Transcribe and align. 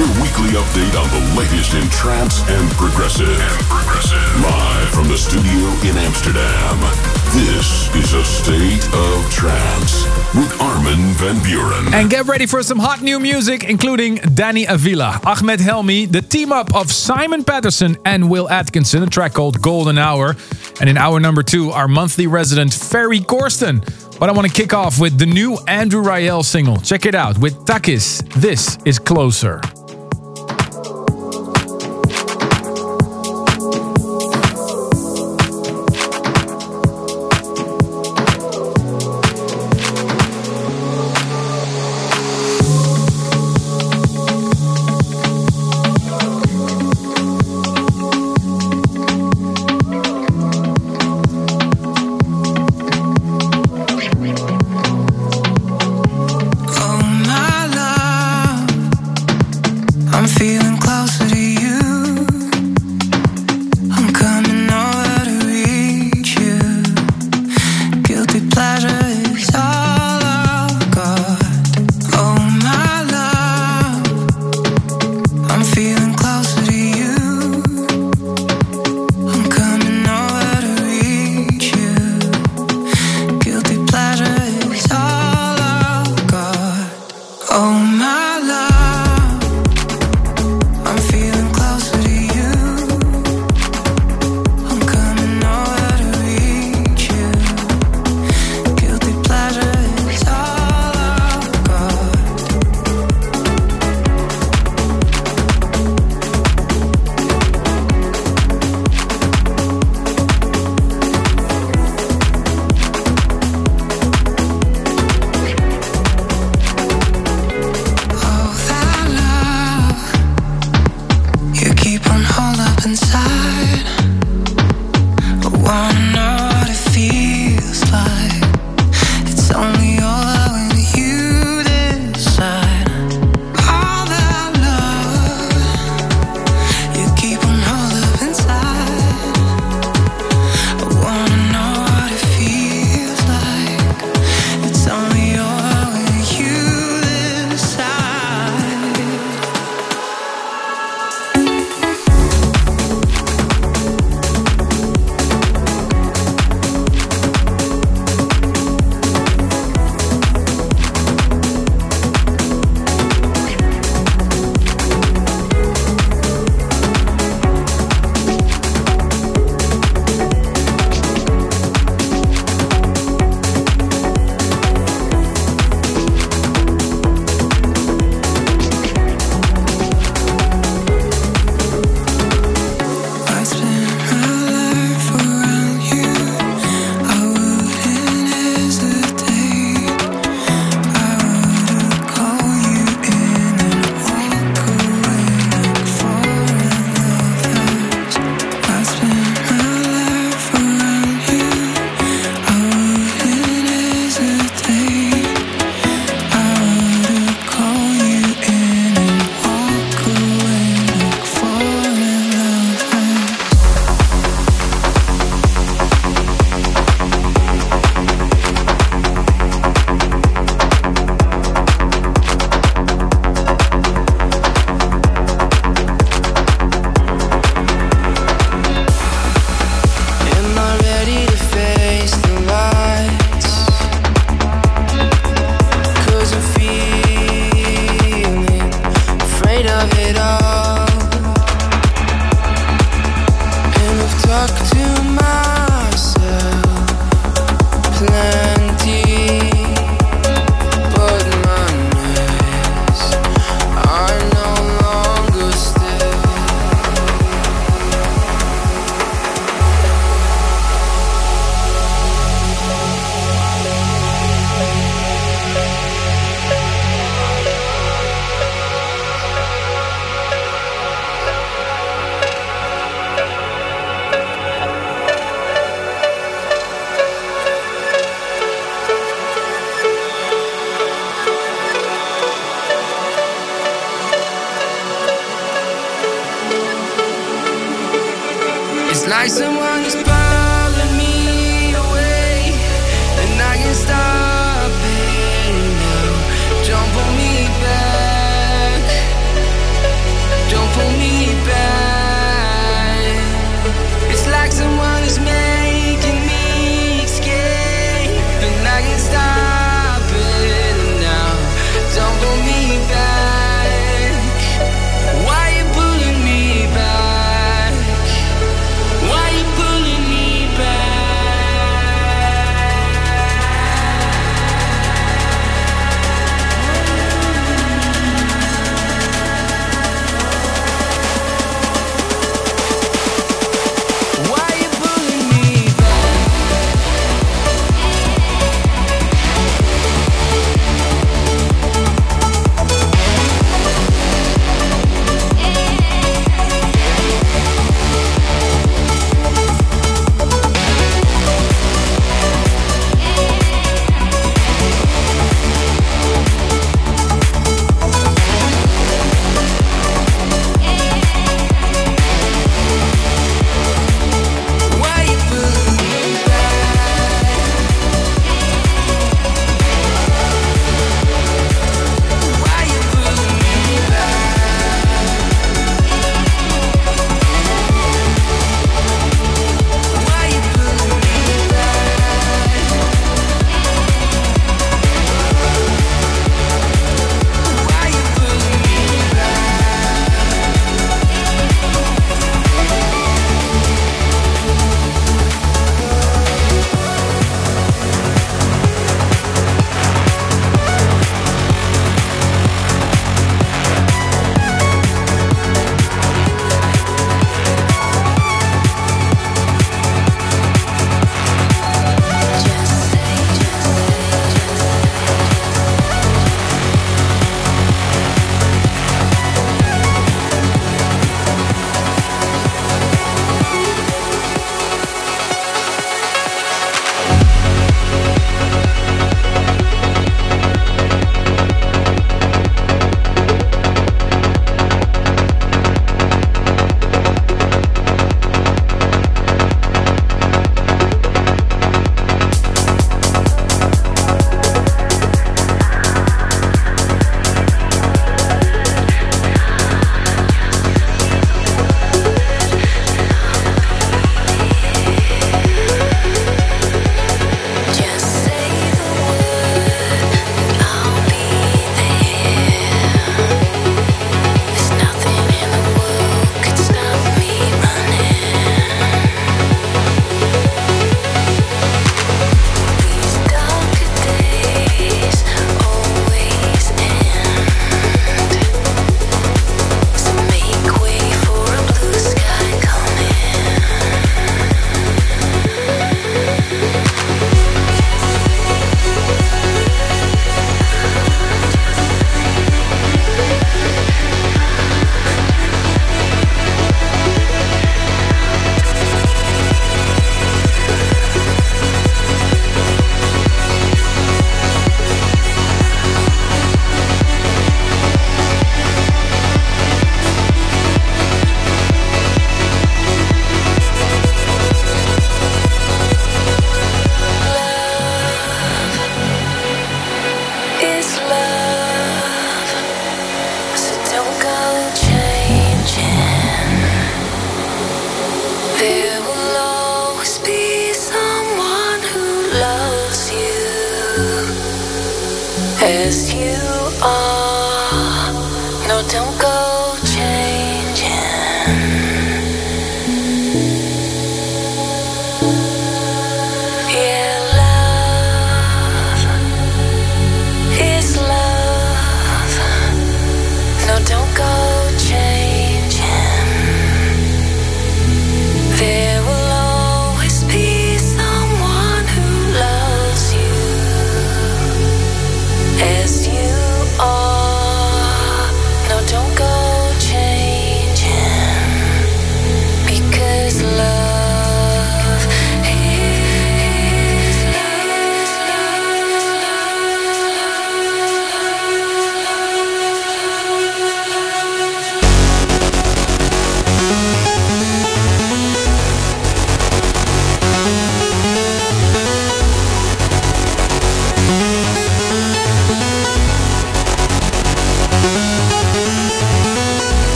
Your 0.00 0.08
weekly 0.22 0.56
update 0.56 0.98
on 0.98 1.10
the 1.10 1.36
latest 1.36 1.74
in 1.74 1.86
trance 1.90 2.40
and 2.48 2.70
progressive. 2.70 3.28
And 3.28 3.60
progressive. 3.66 4.40
Live 4.40 4.88
from 4.88 5.08
the 5.08 5.18
studio 5.18 5.68
in 5.86 5.94
Amsterdam. 5.98 6.80
This 7.34 7.94
is 7.94 8.14
a 8.14 8.24
state 8.24 8.82
of 8.94 9.30
trance 9.30 10.06
with 10.34 10.58
Armin 10.58 11.12
van 11.16 11.36
Buuren. 11.40 11.92
And 11.92 12.08
get 12.08 12.26
ready 12.26 12.46
for 12.46 12.62
some 12.62 12.78
hot 12.78 13.02
new 13.02 13.20
music, 13.20 13.64
including 13.64 14.14
Danny 14.32 14.64
Avila, 14.64 15.20
Ahmed 15.26 15.60
Helmi, 15.60 16.06
the 16.06 16.22
team 16.22 16.50
up 16.50 16.74
of 16.74 16.90
Simon 16.90 17.44
Patterson 17.44 17.98
and 18.06 18.30
Will 18.30 18.48
Atkinson, 18.48 19.02
a 19.02 19.06
track 19.06 19.34
called 19.34 19.60
Golden 19.60 19.98
Hour. 19.98 20.34
And 20.80 20.88
in 20.88 20.96
hour 20.96 21.20
number 21.20 21.42
two, 21.42 21.72
our 21.72 21.88
monthly 21.88 22.26
resident 22.26 22.72
Ferry 22.72 23.20
Corsten. 23.20 23.84
But 24.18 24.30
I 24.30 24.32
want 24.32 24.48
to 24.48 24.54
kick 24.54 24.72
off 24.72 24.98
with 24.98 25.18
the 25.18 25.26
new 25.26 25.58
Andrew 25.68 26.02
Rayel 26.02 26.42
single. 26.42 26.78
Check 26.78 27.04
it 27.04 27.14
out 27.14 27.36
with 27.36 27.54
Takis. 27.66 28.26
This 28.40 28.78
is 28.86 28.98
Closer. 28.98 29.60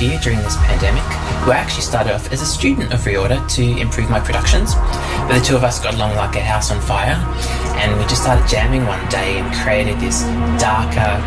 Year 0.00 0.18
during 0.22 0.38
this 0.40 0.56
pandemic, 0.56 1.04
where 1.46 1.56
I 1.56 1.60
actually 1.60 1.82
started 1.82 2.14
off 2.14 2.32
as 2.32 2.42
a 2.42 2.46
student 2.46 2.92
of 2.92 3.00
Reorder 3.00 3.40
to 3.56 3.62
improve 3.80 4.10
my 4.10 4.20
productions. 4.20 4.74
But 5.28 5.38
the 5.38 5.44
two 5.44 5.56
of 5.56 5.64
us 5.64 5.80
got 5.80 5.94
along 5.94 6.16
like 6.16 6.36
a 6.36 6.40
house 6.40 6.70
on 6.70 6.80
fire, 6.80 7.16
and 7.76 7.96
we 7.98 8.04
just 8.04 8.22
started 8.22 8.46
jamming 8.48 8.86
one 8.86 9.06
day 9.08 9.38
and 9.38 9.54
created 9.62 9.98
this 10.00 10.22
darker, 10.60 11.20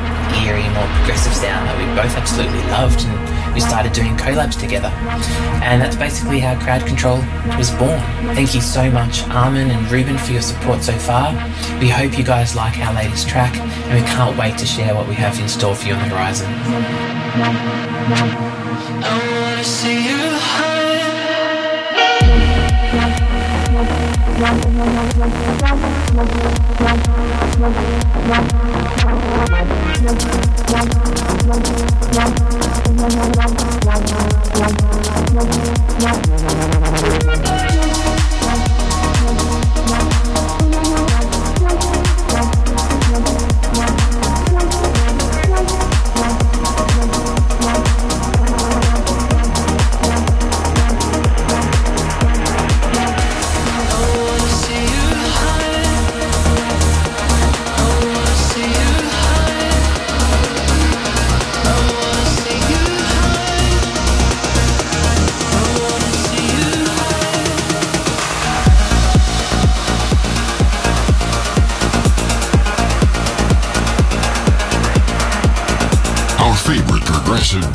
eerie, 0.43 0.67
more 0.73 0.88
progressive 0.97 1.33
sound 1.33 1.67
that 1.67 1.77
we 1.77 1.86
both 1.95 2.15
absolutely 2.17 2.62
loved, 2.69 3.05
and 3.05 3.53
we 3.53 3.59
started 3.59 3.93
doing 3.93 4.15
collabs 4.17 4.59
together. 4.59 4.89
And 5.63 5.81
that's 5.81 5.95
basically 5.95 6.39
how 6.39 6.59
Crowd 6.59 6.86
Control 6.86 7.17
was 7.57 7.71
born. 7.71 7.99
Thank 8.36 8.55
you 8.55 8.62
so 8.62 8.89
much, 8.89 9.23
Armin 9.29 9.69
and 9.71 9.91
Ruben, 9.91 10.17
for 10.17 10.31
your 10.31 10.41
support 10.41 10.81
so 10.81 10.93
far. 10.93 11.33
We 11.79 11.89
hope 11.89 12.17
you 12.17 12.23
guys 12.23 12.55
like 12.55 12.77
our 12.79 12.93
latest 12.93 13.29
track, 13.29 13.55
and 13.55 14.01
we 14.01 14.07
can't 14.07 14.38
wait 14.38 14.57
to 14.57 14.65
share 14.65 14.95
what 14.95 15.07
we 15.07 15.15
have 15.15 15.39
in 15.39 15.47
store 15.47 15.75
for 15.75 15.88
you 15.88 15.93
on 15.93 15.99
the 15.99 16.15
horizon. 16.15 16.49
I 18.75 19.39
wanna 19.41 19.63
see 19.63 20.09
you 20.09 20.33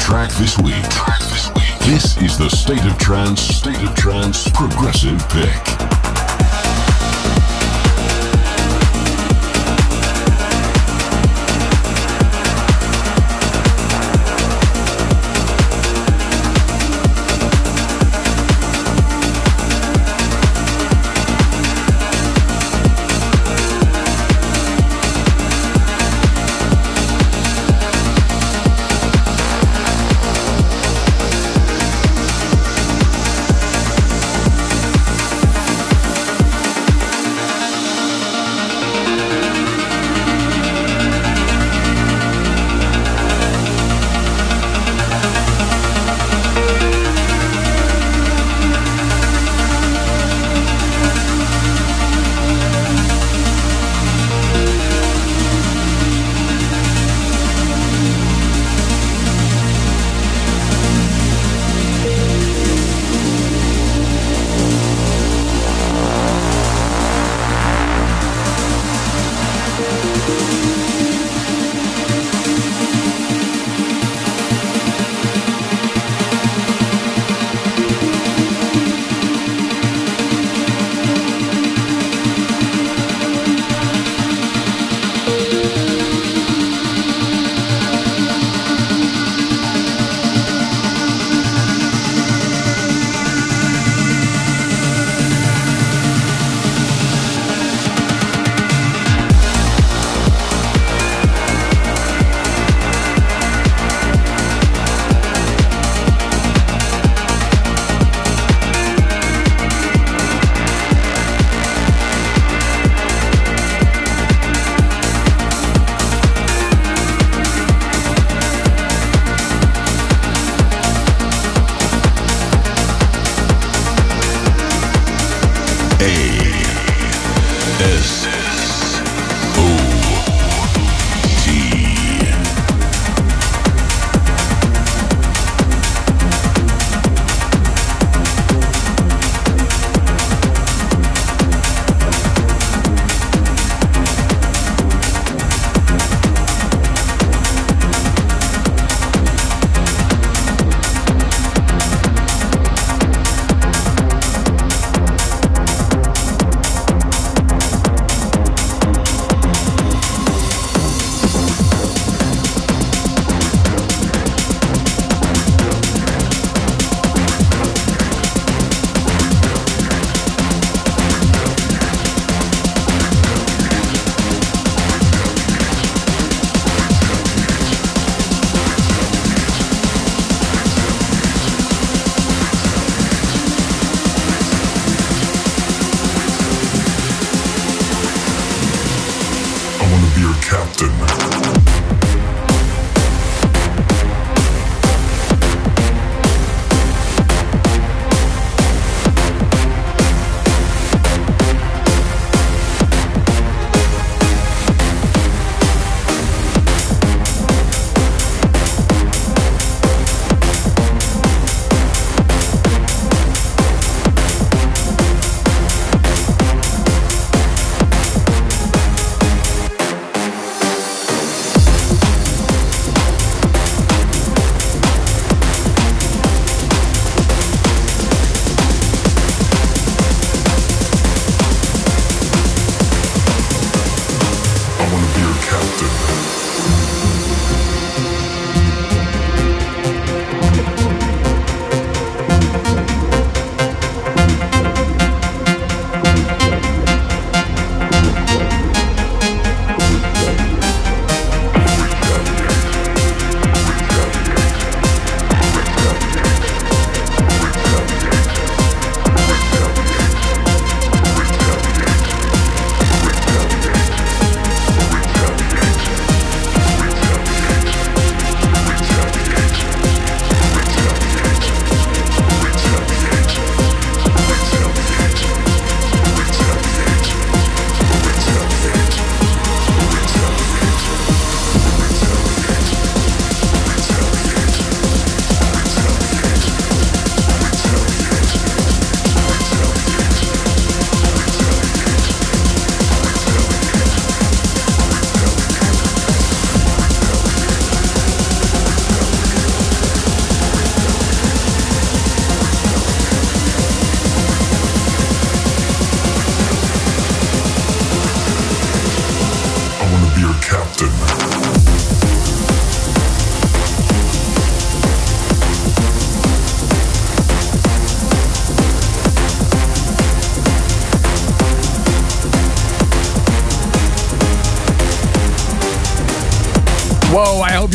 track 0.08 0.30
this 0.38 0.56
week. 0.56 0.72
This 1.80 2.16
is 2.22 2.38
the 2.38 2.48
State 2.48 2.82
of 2.86 2.96
Trance, 2.96 3.42
State 3.42 3.82
of 3.82 3.94
Trance 3.94 4.48
Progressive 4.48 5.18
Pick. 5.28 5.77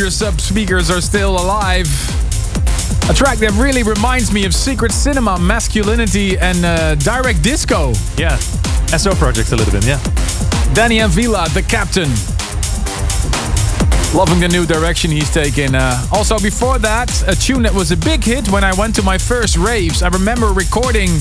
Your 0.03 0.11
sub 0.11 0.41
speakers 0.41 0.91
are 0.91 0.99
still 0.99 1.37
alive. 1.39 1.87
A 3.09 3.13
track 3.13 3.37
that 3.37 3.53
really 3.55 3.83
reminds 3.83 4.33
me 4.33 4.43
of 4.43 4.53
secret 4.53 4.91
cinema, 4.91 5.39
masculinity, 5.39 6.37
and 6.37 6.65
uh, 6.65 6.95
direct 6.95 7.41
disco. 7.41 7.93
Yeah. 8.17 8.35
SO 8.97 9.15
projects 9.15 9.53
a 9.53 9.55
little 9.55 9.71
bit, 9.71 9.85
yeah. 9.85 10.03
Danny 10.73 10.99
Avila, 10.99 11.47
the 11.53 11.61
captain. 11.61 12.09
Loving 14.13 14.41
the 14.41 14.49
new 14.51 14.65
direction 14.65 15.09
he's 15.09 15.31
taking. 15.31 15.73
Uh, 15.73 16.05
also, 16.11 16.37
before 16.37 16.79
that, 16.79 17.09
a 17.29 17.33
tune 17.33 17.63
that 17.63 17.73
was 17.73 17.93
a 17.93 17.97
big 17.97 18.25
hit 18.25 18.49
when 18.49 18.65
I 18.65 18.73
went 18.73 18.95
to 18.95 19.03
my 19.03 19.17
first 19.17 19.55
raves. 19.55 20.03
I 20.03 20.09
remember 20.09 20.47
recording 20.47 21.11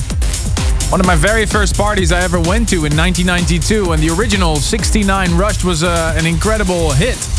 one 0.91 0.99
of 0.99 1.07
my 1.07 1.15
very 1.15 1.45
first 1.45 1.77
parties 1.77 2.11
I 2.11 2.19
ever 2.19 2.37
went 2.37 2.67
to 2.69 2.83
in 2.83 2.97
1992, 2.97 3.93
and 3.93 4.03
the 4.03 4.09
original 4.09 4.57
69 4.57 5.37
Rush 5.37 5.63
was 5.63 5.83
uh, 5.83 6.13
an 6.17 6.25
incredible 6.25 6.91
hit. 6.91 7.32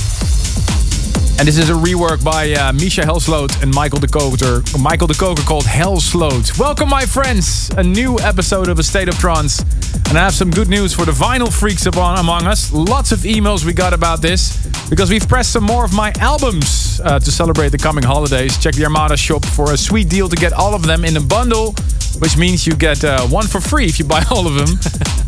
And 1.44 1.48
this 1.50 1.58
is 1.58 1.68
a 1.68 1.74
rework 1.74 2.24
by 2.24 2.52
uh, 2.52 2.72
Misha 2.72 3.02
Helsloot 3.02 3.62
and 3.62 3.70
Michael 3.74 3.98
de 3.98 4.06
Koker, 4.06 4.62
Michael 4.80 5.08
de 5.08 5.12
Koker 5.12 5.44
called 5.44 5.64
Helsloot. 5.64 6.58
Welcome, 6.58 6.88
my 6.88 7.04
friends. 7.04 7.68
A 7.76 7.82
new 7.82 8.18
episode 8.20 8.70
of 8.70 8.78
A 8.78 8.82
State 8.82 9.10
of 9.10 9.18
Trance. 9.18 9.60
And 10.08 10.16
I 10.16 10.24
have 10.24 10.32
some 10.32 10.50
good 10.50 10.70
news 10.70 10.94
for 10.94 11.04
the 11.04 11.12
vinyl 11.12 11.52
freaks 11.52 11.84
among 11.84 12.46
us. 12.46 12.72
Lots 12.72 13.12
of 13.12 13.18
emails 13.18 13.62
we 13.62 13.74
got 13.74 13.92
about 13.92 14.22
this 14.22 14.56
because 14.88 15.10
we've 15.10 15.28
pressed 15.28 15.52
some 15.52 15.64
more 15.64 15.84
of 15.84 15.92
my 15.92 16.14
albums 16.18 16.98
uh, 17.04 17.18
to 17.18 17.30
celebrate 17.30 17.72
the 17.72 17.78
coming 17.78 18.04
holidays. 18.04 18.56
Check 18.56 18.74
the 18.74 18.84
Armada 18.84 19.14
shop 19.14 19.44
for 19.44 19.74
a 19.74 19.76
sweet 19.76 20.08
deal 20.08 20.30
to 20.30 20.36
get 20.36 20.54
all 20.54 20.74
of 20.74 20.84
them 20.84 21.04
in 21.04 21.14
a 21.18 21.20
bundle, 21.20 21.74
which 22.20 22.38
means 22.38 22.66
you 22.66 22.74
get 22.74 23.04
uh, 23.04 23.20
one 23.26 23.46
for 23.46 23.60
free 23.60 23.84
if 23.84 23.98
you 23.98 24.06
buy 24.06 24.24
all 24.30 24.46
of 24.46 24.54
them. 24.54 24.78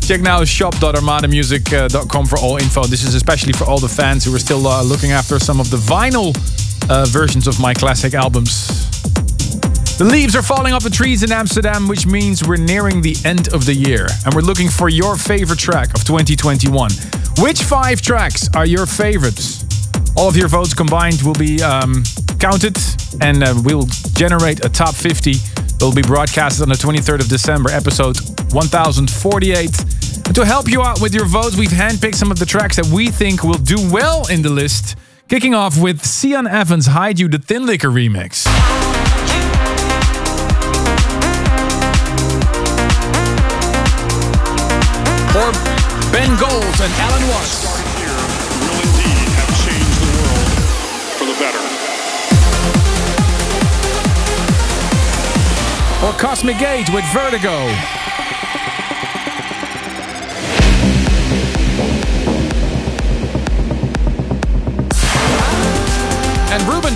Check 0.07 0.21
now 0.21 0.41
shop.armadamusic.com 0.41 2.25
for 2.27 2.37
all 2.37 2.55
info. 2.55 2.85
This 2.85 3.03
is 3.03 3.13
especially 3.13 3.51
for 3.51 3.65
all 3.65 3.77
the 3.77 3.89
fans 3.89 4.23
who 4.23 4.33
are 4.33 4.39
still 4.39 4.65
uh, 4.65 4.81
looking 4.81 5.11
after 5.11 5.37
some 5.37 5.59
of 5.59 5.69
the 5.69 5.75
vinyl 5.75 6.33
uh, 6.89 7.03
versions 7.07 7.45
of 7.45 7.59
my 7.59 7.73
classic 7.73 8.13
albums. 8.13 8.69
The 9.97 10.05
leaves 10.05 10.33
are 10.33 10.41
falling 10.41 10.71
off 10.71 10.85
the 10.85 10.89
trees 10.89 11.23
in 11.23 11.33
Amsterdam, 11.33 11.89
which 11.89 12.07
means 12.07 12.47
we're 12.47 12.55
nearing 12.55 13.01
the 13.01 13.17
end 13.25 13.53
of 13.53 13.65
the 13.65 13.73
year. 13.73 14.07
And 14.23 14.33
we're 14.33 14.43
looking 14.43 14.69
for 14.69 14.87
your 14.87 15.17
favorite 15.17 15.59
track 15.59 15.93
of 15.93 16.05
2021. 16.05 16.89
Which 17.39 17.63
five 17.63 18.01
tracks 18.01 18.47
are 18.55 18.65
your 18.65 18.85
favorites? 18.85 19.65
All 20.15 20.29
of 20.29 20.37
your 20.37 20.47
votes 20.47 20.73
combined 20.73 21.21
will 21.21 21.33
be 21.33 21.61
um, 21.61 22.03
counted 22.39 22.77
and 23.19 23.43
uh, 23.43 23.53
we'll 23.61 23.87
generate 24.13 24.63
a 24.63 24.69
top 24.69 24.95
50 24.95 25.33
that 25.33 25.81
will 25.81 25.93
be 25.93 26.01
broadcasted 26.01 26.61
on 26.61 26.69
the 26.69 26.75
23rd 26.75 27.19
of 27.19 27.27
December, 27.27 27.71
episode 27.71 28.17
1048. 28.53 29.96
To 30.37 30.45
help 30.45 30.69
you 30.69 30.83
out 30.83 31.01
with 31.01 31.15
your 31.15 31.25
votes, 31.25 31.57
we've 31.57 31.71
handpicked 31.71 32.13
some 32.13 32.29
of 32.29 32.37
the 32.37 32.45
tracks 32.45 32.75
that 32.75 32.85
we 32.93 33.07
think 33.09 33.43
will 33.43 33.57
do 33.57 33.75
well 33.91 34.27
in 34.27 34.43
the 34.43 34.51
list. 34.51 34.95
Kicking 35.27 35.55
off 35.55 35.81
with 35.81 36.05
Sian 36.05 36.45
Evans' 36.45 36.85
Hide 36.85 37.17
You 37.17 37.27
the 37.27 37.39
Tinlicker 37.39 37.89
remix. 37.89 38.45
Or 45.33 45.51
Ben 46.13 46.29
Gold 46.37 46.77
and 46.85 46.93
Alan 47.01 47.27
Watts. 47.33 47.65
here 47.97 48.13
will 48.61 48.77
indeed 48.77 49.29
have 49.41 49.49
changed 49.65 49.97
the 50.05 50.11
world 50.21 50.49
for 51.17 51.25
the 51.25 51.33
better. 51.41 51.65
Or 56.05 56.13
Cosmic 56.19 56.59
Gate 56.59 56.93
with 56.93 57.05
Vertigo. 57.05 57.96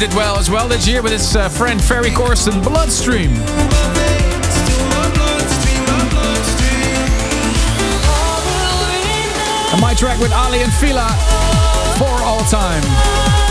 Did 0.01 0.15
well 0.15 0.39
as 0.39 0.49
well 0.49 0.67
this 0.67 0.87
year 0.87 1.03
with 1.03 1.11
his 1.11 1.35
uh, 1.35 1.47
friend 1.47 1.79
Ferry 1.79 2.09
Corsten, 2.09 2.63
Bloodstream. 2.63 3.29
And 9.69 9.79
my 9.79 9.93
track 9.93 10.19
with 10.19 10.31
Aly 10.33 10.63
and 10.63 10.73
Fila 10.73 11.07
for 11.99 12.23
all 12.23 12.43
time. 12.45 13.50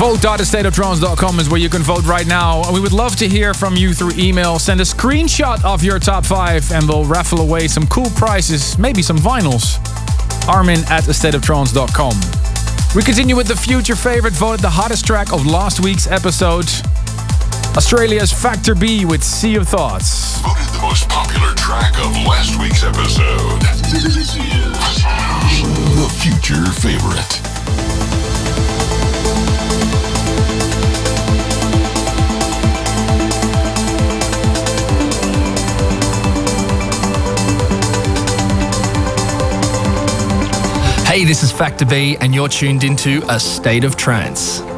Vote.astateoftrance.com 0.00 1.40
is 1.40 1.50
where 1.50 1.60
you 1.60 1.68
can 1.68 1.82
vote 1.82 2.06
right 2.06 2.26
now. 2.26 2.62
And 2.64 2.72
we 2.72 2.80
would 2.80 2.94
love 2.94 3.16
to 3.16 3.28
hear 3.28 3.52
from 3.52 3.76
you 3.76 3.92
through 3.92 4.12
email. 4.16 4.58
Send 4.58 4.80
a 4.80 4.84
screenshot 4.84 5.62
of 5.62 5.84
your 5.84 5.98
top 5.98 6.24
five 6.24 6.72
and 6.72 6.88
we'll 6.88 7.04
raffle 7.04 7.42
away 7.42 7.68
some 7.68 7.86
cool 7.88 8.08
prizes, 8.16 8.78
maybe 8.78 9.02
some 9.02 9.18
vinyls. 9.18 9.76
Armin 10.48 10.78
at 10.88 11.04
astateoftrance.com. 11.04 12.14
We 12.96 13.02
continue 13.02 13.36
with 13.36 13.46
the 13.46 13.54
future 13.54 13.94
favorite 13.94 14.32
voted 14.32 14.60
the 14.60 14.70
hottest 14.70 15.06
track 15.06 15.34
of 15.34 15.44
last 15.44 15.80
week's 15.80 16.06
episode. 16.06 16.64
Australia's 17.76 18.32
Factor 18.32 18.74
B 18.74 19.04
with 19.04 19.22
Sea 19.22 19.56
of 19.56 19.68
Thoughts. 19.68 20.40
Voted 20.40 20.64
the 20.68 20.80
most 20.80 21.10
popular 21.10 21.54
track 21.56 21.92
of 21.98 22.16
last 22.24 22.58
week's 22.58 22.84
episode. 22.84 23.60
This 23.92 24.16
is 24.16 24.32
the 25.94 26.08
future 26.22 26.64
favorite. 26.80 27.49
Hey, 41.20 41.26
this 41.26 41.42
is 41.42 41.52
Factor 41.52 41.84
B, 41.84 42.16
and 42.22 42.34
you're 42.34 42.48
tuned 42.48 42.82
into 42.82 43.20
A 43.28 43.38
State 43.38 43.84
of 43.84 43.94
Trance. 43.94 44.69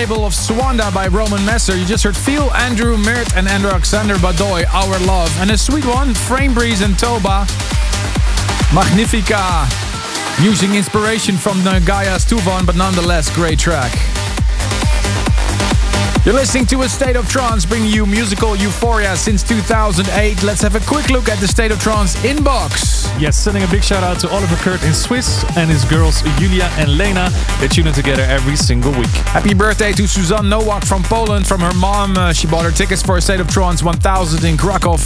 Label 0.00 0.24
of 0.24 0.32
Suanda 0.32 0.90
by 0.94 1.08
Roman 1.08 1.44
Messer. 1.44 1.76
You 1.76 1.84
just 1.84 2.04
heard 2.04 2.16
Feel, 2.16 2.50
Andrew 2.52 2.96
Mert, 2.96 3.36
and 3.36 3.46
Andrew 3.46 3.68
Alexander 3.68 4.14
Badoy, 4.14 4.64
Our 4.72 4.98
Love. 5.00 5.30
And 5.38 5.50
a 5.50 5.58
sweet 5.58 5.84
one, 5.84 6.14
Frainbreeze 6.14 6.82
and 6.82 6.98
Toba, 6.98 7.46
Magnifica. 8.74 9.68
Using 10.42 10.74
inspiration 10.74 11.36
from 11.36 11.62
the 11.64 11.82
Gaia's 11.84 12.24
Tuvan, 12.24 12.64
but 12.64 12.76
nonetheless, 12.76 13.28
great 13.34 13.58
track. 13.58 13.92
You're 16.24 16.34
listening 16.34 16.64
to 16.68 16.80
A 16.80 16.88
State 16.88 17.16
of 17.16 17.28
Trance, 17.28 17.66
bringing 17.66 17.92
you 17.92 18.06
musical 18.06 18.56
euphoria 18.56 19.14
since 19.18 19.42
2008. 19.42 20.42
Let's 20.42 20.62
have 20.62 20.76
a 20.76 20.80
quick 20.80 21.10
look 21.10 21.28
at 21.28 21.40
the 21.40 21.46
State 21.46 21.72
of 21.72 21.78
Trance 21.78 22.16
inbox. 22.24 22.99
Yes, 23.20 23.36
sending 23.36 23.62
a 23.62 23.66
big 23.66 23.84
shout 23.84 24.02
out 24.02 24.18
to 24.20 24.30
Oliver 24.30 24.56
Kurt 24.56 24.82
in 24.82 24.94
Swiss 24.94 25.44
and 25.54 25.68
his 25.68 25.84
girls 25.84 26.22
Julia 26.38 26.70
and 26.78 26.96
Lena. 26.96 27.28
They 27.60 27.68
tune 27.68 27.86
in 27.86 27.92
together 27.92 28.22
every 28.22 28.56
single 28.56 28.92
week. 28.92 29.10
Happy 29.28 29.52
birthday 29.52 29.92
to 29.92 30.08
Suzanne 30.08 30.48
Nowak 30.48 30.86
from 30.86 31.02
Poland. 31.02 31.46
From 31.46 31.60
her 31.60 31.74
mom, 31.74 32.16
uh, 32.16 32.32
she 32.32 32.46
bought 32.46 32.64
her 32.64 32.70
tickets 32.70 33.02
for 33.02 33.18
a 33.18 33.20
State 33.20 33.40
of 33.40 33.48
Trance 33.48 33.82
1000 33.82 34.48
in 34.48 34.56
Krakow 34.56 34.96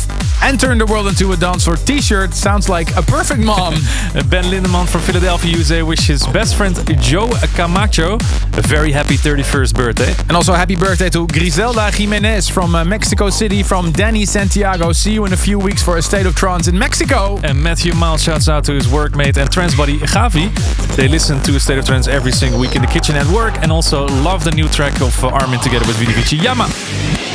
and 0.42 0.60
turned 0.60 0.80
the 0.80 0.86
world 0.86 1.08
into 1.08 1.32
a 1.32 1.36
dance 1.36 1.64
floor 1.64 1.76
t-shirt. 1.76 2.34
Sounds 2.34 2.68
like 2.68 2.94
a 2.96 3.02
perfect 3.02 3.40
mom. 3.40 3.74
ben 4.30 4.44
Lindemann 4.44 4.88
from 4.88 5.00
Philadelphia, 5.00 5.50
USA, 5.50 5.82
wish 5.82 6.06
his 6.06 6.24
best 6.28 6.54
friend 6.54 6.76
Joe 7.00 7.30
Camacho 7.56 8.18
a 8.57 8.62
very 8.62 8.92
happy 8.92 9.16
31st 9.16 9.74
birthday. 9.74 10.14
And 10.28 10.32
also 10.32 10.52
happy 10.52 10.76
birthday 10.76 11.11
to 11.11 11.26
Griselda 11.26 11.90
Jimenez 11.90 12.48
from 12.48 12.74
uh, 12.74 12.84
Mexico 12.84 13.30
City, 13.30 13.62
from 13.62 13.90
Danny 13.92 14.24
Santiago. 14.24 14.92
See 14.92 15.12
you 15.12 15.24
in 15.24 15.32
a 15.32 15.36
few 15.36 15.59
weeks 15.59 15.82
for 15.82 15.96
a 15.96 16.02
State 16.02 16.26
of 16.26 16.36
Trance 16.36 16.68
in 16.68 16.78
Mexico. 16.78 17.38
And 17.42 17.61
Matthew 17.61 17.94
Miles 17.94 18.22
shouts 18.22 18.48
out 18.48 18.64
to 18.64 18.72
his 18.72 18.86
workmate 18.86 19.36
and 19.36 19.50
trance 19.50 19.74
buddy 19.74 19.98
Gavi. 19.98 20.55
They 20.96 21.09
listen 21.09 21.40
to 21.42 21.57
a 21.57 21.61
State 21.61 21.78
of 21.78 21.84
Trance 21.84 22.07
every 22.07 22.32
single 22.32 22.61
week 22.61 22.76
in 22.76 22.82
the 22.82 22.88
kitchen 22.88 23.16
at 23.16 23.26
work 23.26 23.55
and 23.62 23.72
also 23.72 24.07
love 24.07 24.44
the 24.44 24.52
new 24.52 24.68
track 24.68 25.00
of 25.00 25.24
uh, 25.24 25.28
Armin 25.28 25.61
together 25.61 25.86
with 25.86 25.96
Vini 25.96 26.12
Vici 26.12 26.36
Yama. 26.36 26.68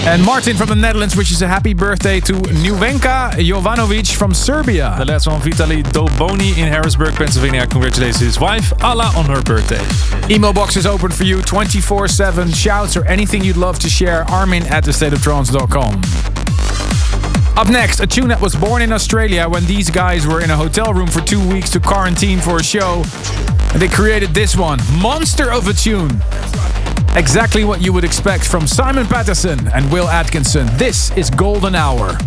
And 0.06 0.24
Martin 0.24 0.56
from 0.56 0.70
the 0.70 0.76
Netherlands 0.76 1.16
wishes 1.16 1.42
a 1.42 1.48
happy 1.48 1.74
birthday 1.74 2.22
to 2.22 2.34
Nuvenka 2.34 3.32
Jovanovic 3.32 4.16
from 4.16 4.34
Serbia. 4.34 4.96
The 4.98 5.06
last 5.06 5.28
one, 5.28 5.42
Vitaly 5.42 5.84
Doboni 5.84 6.58
in 6.58 6.68
Harrisburg, 6.68 7.14
Pennsylvania, 7.16 7.68
congratulates 7.68 8.20
his 8.20 8.40
wife, 8.40 8.72
Ala, 8.82 9.12
on 9.18 9.26
her 9.26 9.42
birthday. 9.42 9.84
Email 10.34 10.54
box 10.54 10.78
is 10.78 10.86
open 10.86 11.09
for 11.12 11.24
you 11.24 11.42
24 11.42 12.08
7. 12.08 12.52
Shouts 12.52 12.96
or 12.98 13.06
anything 13.06 13.44
you'd 13.44 13.58
love 13.58 13.80
to 13.80 13.90
share. 13.90 14.24
Armin 14.30 14.64
at 14.68 14.84
thestateoftrance.com. 14.84 16.02
Up 17.58 17.70
next, 17.70 18.00
a 18.00 18.08
tune 18.08 18.30
that 18.30 18.40
was 18.40 18.56
born 18.56 18.82
in 18.82 18.94
Australia 18.94 19.48
when 19.50 19.66
these 19.66 19.90
guys 19.90 20.26
were 20.26 20.42
in 20.42 20.50
a 20.50 20.56
hotel 20.56 20.94
room 20.94 21.08
for 21.08 21.20
two 21.22 21.46
weeks 21.50 21.70
to 21.72 21.80
quarantine 21.80 22.40
for 22.40 22.58
a 22.58 22.64
show. 22.64 23.04
And 23.74 23.82
they 23.82 23.90
created 23.90 24.30
this 24.30 24.56
one 24.56 24.80
Monster 25.02 25.52
of 25.52 25.68
a 25.68 25.74
Tune. 25.74 26.22
Exactly 27.16 27.66
what 27.66 27.82
you 27.82 27.92
would 27.92 28.04
expect 28.04 28.48
from 28.48 28.66
Simon 28.66 29.06
Patterson 29.06 29.68
and 29.74 29.92
Will 29.92 30.08
Atkinson. 30.08 30.68
This 30.78 31.12
is 31.18 31.30
Golden 31.30 31.76
Hour. 31.76 32.18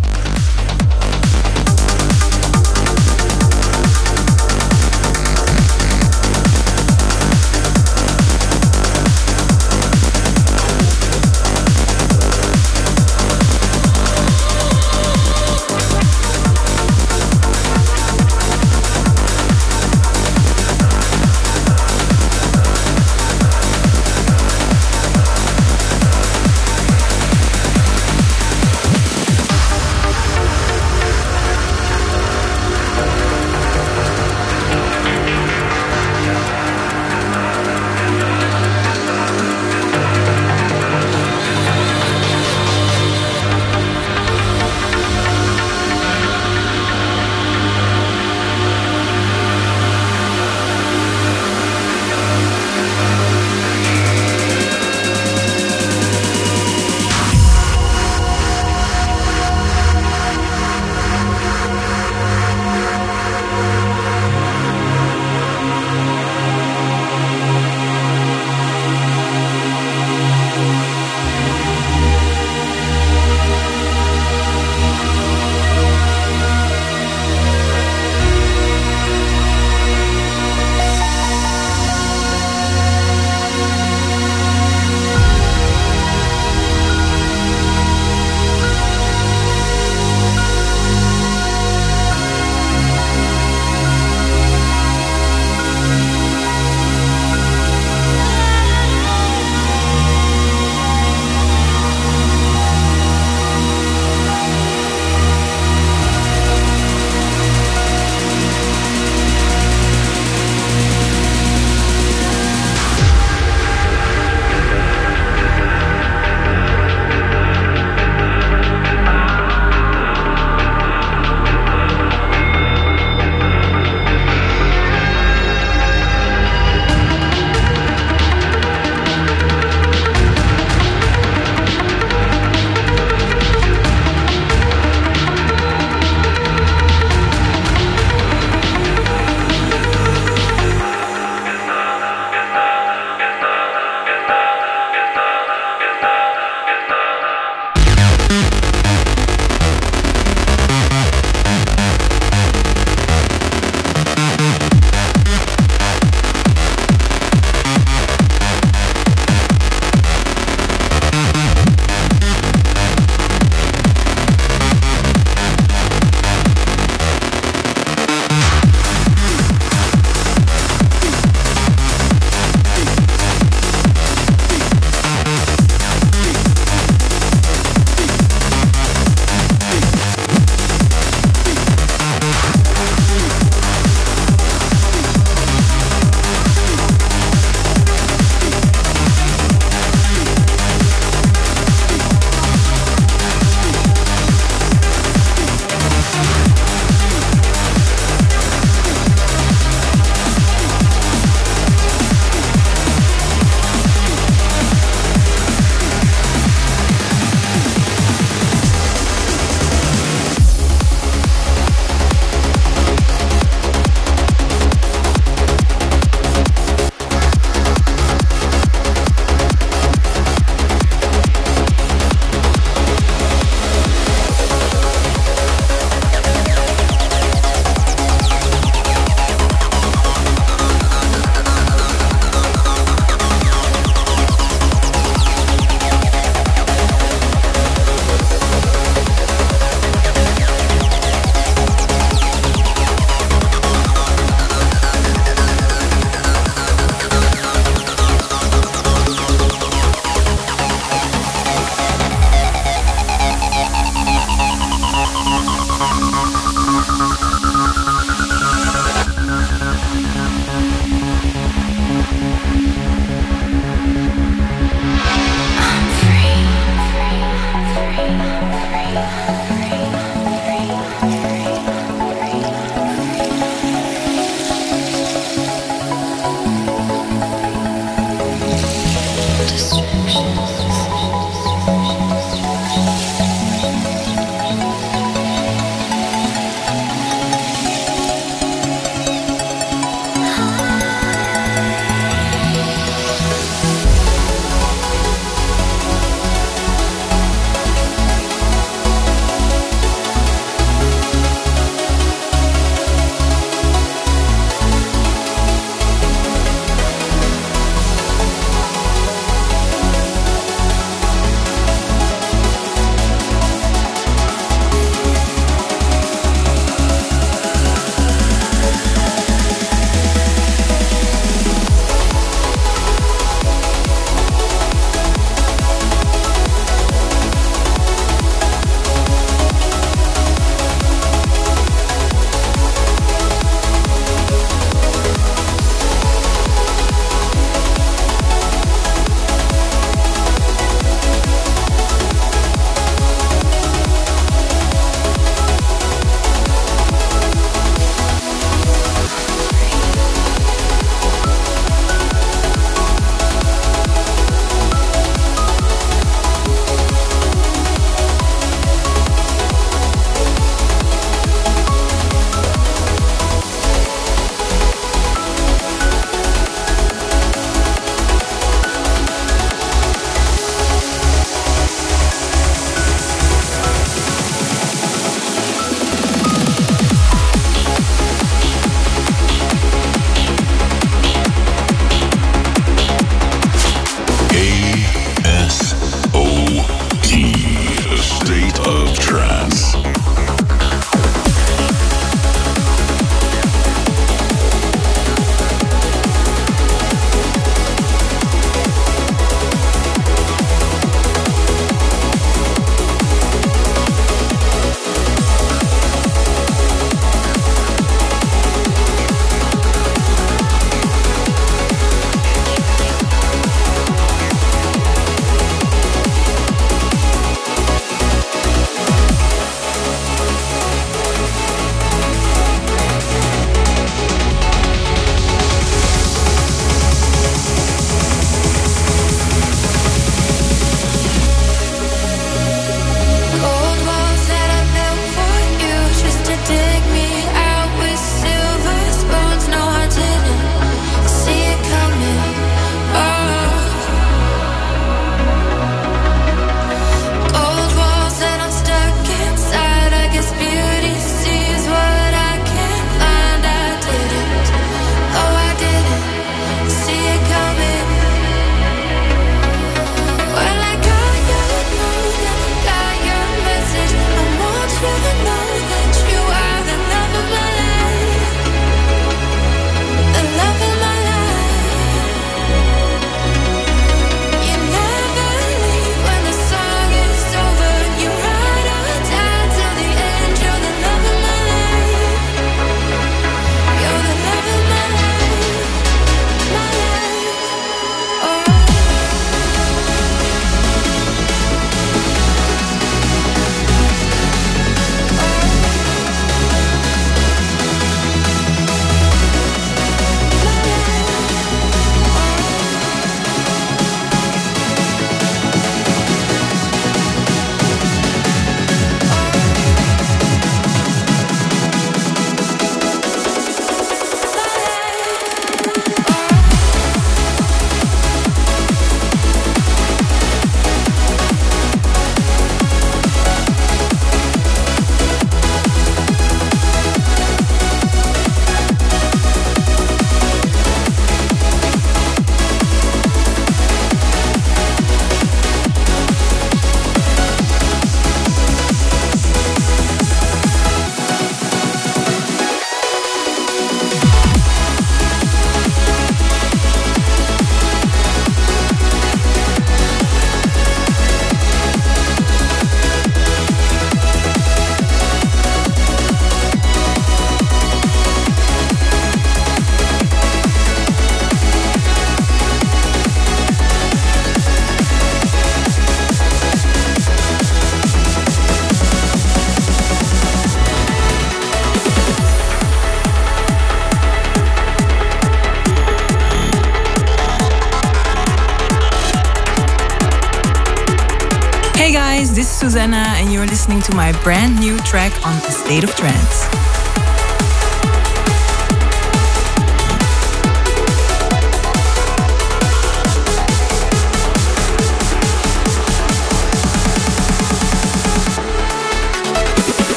Susana, 582.82 583.14
and 583.18 583.32
you're 583.32 583.46
listening 583.46 583.80
to 583.80 583.94
my 583.94 584.10
brand 584.24 584.58
new 584.58 584.76
track 584.78 585.12
on 585.24 585.36
The 585.42 585.50
State 585.52 585.84
of 585.84 585.94
Trance. 585.94 587.01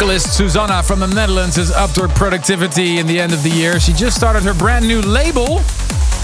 Vocalist 0.00 0.34
Susana 0.34 0.82
from 0.82 0.98
the 0.98 1.06
Netherlands 1.08 1.58
is 1.58 1.70
upped 1.70 1.96
her 1.96 2.08
productivity 2.08 3.00
in 3.00 3.06
the 3.06 3.20
end 3.20 3.34
of 3.34 3.42
the 3.42 3.50
year. 3.50 3.78
She 3.78 3.92
just 3.92 4.16
started 4.16 4.42
her 4.44 4.54
brand 4.54 4.88
new 4.88 5.02
label, 5.02 5.58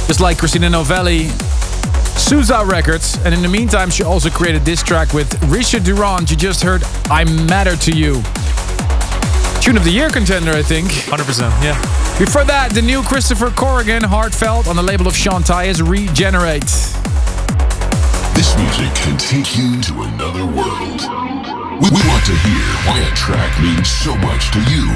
just 0.06 0.18
like 0.18 0.38
Christina 0.38 0.70
Novelli, 0.70 1.28
Sousa 2.16 2.64
Records. 2.64 3.18
And 3.26 3.34
in 3.34 3.42
the 3.42 3.48
meantime, 3.48 3.90
she 3.90 4.02
also 4.02 4.30
created 4.30 4.64
this 4.64 4.82
track 4.82 5.12
with 5.12 5.30
Richard 5.50 5.84
Durand. 5.84 6.30
You 6.30 6.38
just 6.38 6.62
heard 6.62 6.84
I 7.10 7.24
Matter 7.24 7.76
to 7.76 7.92
You. 7.92 8.22
Tune 9.60 9.76
of 9.76 9.84
the 9.84 9.92
Year 9.92 10.08
contender, 10.08 10.52
I 10.52 10.62
think. 10.62 10.88
100%, 10.88 11.40
yeah. 11.62 11.78
Before 12.18 12.44
that, 12.44 12.70
the 12.72 12.80
new 12.80 13.02
Christopher 13.02 13.50
Corrigan, 13.50 14.02
Heartfelt, 14.02 14.68
on 14.68 14.76
the 14.76 14.82
label 14.82 15.06
of 15.06 15.14
Sean 15.14 15.42
Tyas, 15.42 15.86
Regenerate. 15.86 16.62
This 18.34 18.56
music 18.56 18.94
can 18.94 19.18
take 19.18 19.54
you 19.54 19.82
to 19.82 20.00
another 20.00 20.46
world. 20.46 21.15
We, 21.76 21.90
want 21.90 22.24
to 22.24 22.32
hear 22.32 22.64
why 22.88 23.00
a 23.00 23.14
track 23.14 23.60
means 23.60 23.90
so 23.90 24.16
much 24.16 24.50
to 24.52 24.58
you. 24.60 24.88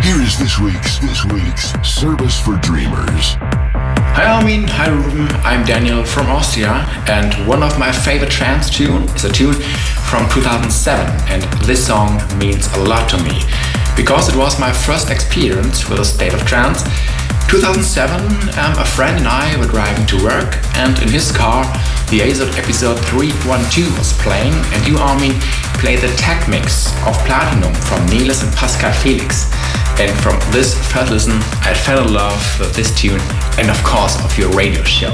Here 0.00 0.22
is 0.24 0.38
this 0.38 0.58
week's 0.58 0.98
this 1.00 1.22
week's 1.26 1.72
Service 1.86 2.40
for 2.40 2.56
Dreamers. 2.56 3.36
Hi 4.16 4.24
Armin, 4.24 4.66
hi 4.66 4.88
Ruben, 4.88 5.28
I'm 5.44 5.66
Daniel 5.66 6.02
from 6.02 6.28
Austria 6.28 6.86
and 7.10 7.46
one 7.46 7.62
of 7.62 7.78
my 7.78 7.92
favorite 7.92 8.30
trance 8.30 8.70
tune 8.70 9.02
is 9.02 9.24
a 9.24 9.30
tune 9.30 9.52
from 10.08 10.26
2007 10.30 11.06
and 11.28 11.42
this 11.64 11.86
song 11.86 12.16
means 12.38 12.66
a 12.72 12.80
lot 12.84 13.10
to 13.10 13.22
me 13.22 13.42
because 13.96 14.30
it 14.30 14.36
was 14.36 14.58
my 14.58 14.72
first 14.72 15.10
experience 15.10 15.90
with 15.90 16.00
a 16.00 16.06
state 16.06 16.32
of 16.32 16.40
trance 16.46 16.82
2007, 17.48 18.20
um, 18.58 18.78
a 18.78 18.84
friend 18.84 19.16
and 19.16 19.26
I 19.26 19.56
were 19.58 19.64
driving 19.64 20.04
to 20.08 20.22
work, 20.22 20.60
and 20.76 20.98
in 21.00 21.08
his 21.08 21.32
car, 21.32 21.64
the 22.10 22.20
ASOT 22.20 22.56
episode 22.56 22.96
312 23.12 23.98
was 23.98 24.14
playing, 24.24 24.54
and 24.72 24.86
you, 24.88 24.96
Armin, 24.96 25.36
played 25.76 26.00
the 26.00 26.08
tech 26.16 26.48
mix 26.48 26.88
of 27.04 27.12
Platinum 27.28 27.74
from 27.84 28.00
Niels 28.06 28.42
and 28.42 28.50
Pascal 28.56 28.92
Felix. 28.92 29.44
And 30.00 30.08
from 30.24 30.40
this 30.50 30.72
first 30.90 31.10
listen, 31.10 31.36
I 31.68 31.74
fell 31.74 32.00
in 32.06 32.14
love 32.14 32.40
with 32.58 32.74
this 32.74 32.96
tune, 32.96 33.20
and 33.60 33.68
of 33.68 33.76
course, 33.84 34.16
of 34.24 34.32
your 34.38 34.48
radio 34.56 34.82
show. 34.84 35.12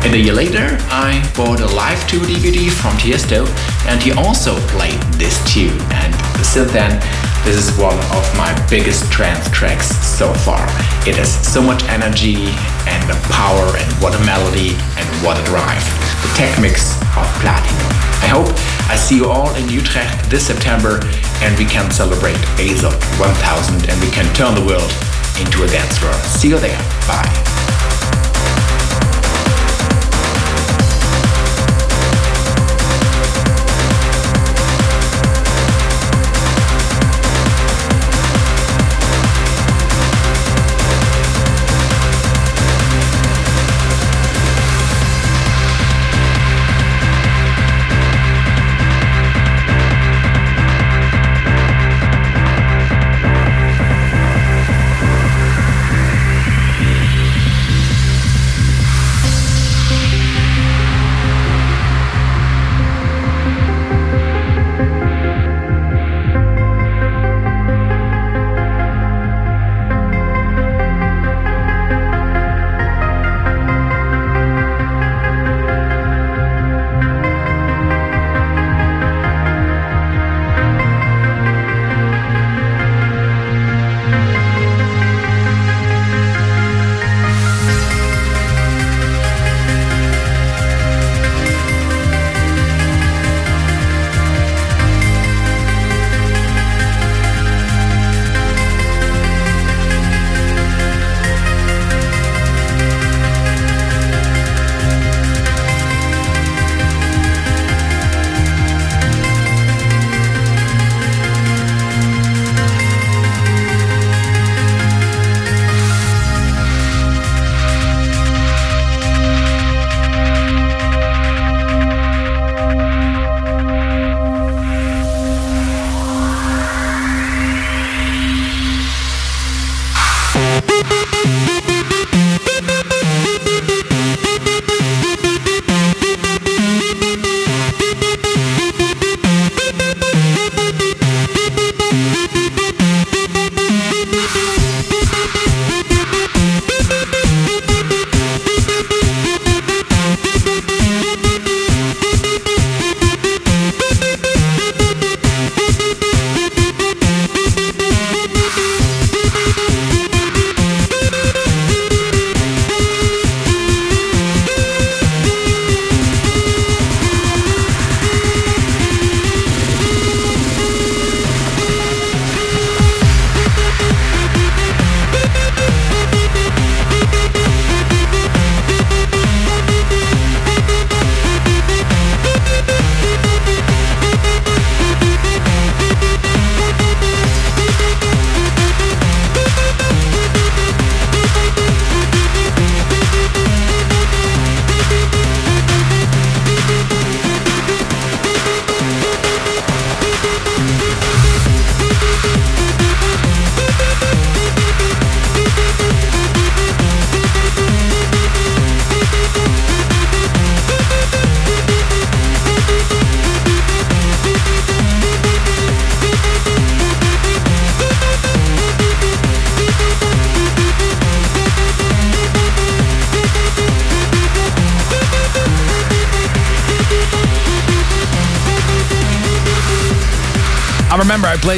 And 0.00 0.14
a 0.14 0.18
year 0.18 0.32
later, 0.32 0.78
I 0.88 1.20
bought 1.36 1.60
a 1.60 1.66
live 1.66 2.00
tour 2.08 2.20
DVD 2.20 2.72
from 2.72 2.96
Tiesto, 2.96 3.44
and 3.84 4.00
he 4.00 4.12
also 4.12 4.56
played 4.72 5.00
this 5.20 5.36
tune. 5.52 5.76
And 5.92 6.14
since 6.40 6.72
then, 6.72 7.00
this 7.44 7.56
is 7.56 7.76
one 7.76 7.98
of 8.16 8.24
my 8.38 8.56
biggest 8.70 9.12
trance 9.12 9.50
tracks 9.50 9.94
so 10.00 10.32
far. 10.32 10.64
It 11.04 11.16
has 11.16 11.28
so 11.46 11.60
much 11.60 11.84
energy 11.84 12.48
and 12.88 13.04
power, 13.28 13.76
and 13.76 13.92
what 14.00 14.14
a 14.14 14.24
melody, 14.24 14.72
and 14.96 15.06
what 15.20 15.38
a 15.38 15.44
drive. 15.44 16.13
Tech 16.34 16.60
mix 16.60 16.96
of 17.16 17.26
Platinum. 17.40 17.86
I 18.24 18.28
hope 18.28 18.48
I 18.88 18.96
see 18.96 19.16
you 19.16 19.30
all 19.30 19.54
in 19.54 19.68
Utrecht 19.68 20.30
this 20.30 20.46
September, 20.46 21.00
and 21.42 21.56
we 21.58 21.64
can 21.64 21.90
celebrate 21.90 22.36
ASOT 22.56 22.96
1000, 23.20 23.88
and 23.88 24.00
we 24.00 24.10
can 24.10 24.26
turn 24.34 24.54
the 24.54 24.64
world 24.64 24.90
into 25.40 25.64
a 25.64 25.68
dance 25.68 25.98
floor. 25.98 26.12
See 26.24 26.48
you 26.48 26.58
there. 26.58 26.78
Bye. 27.06 27.83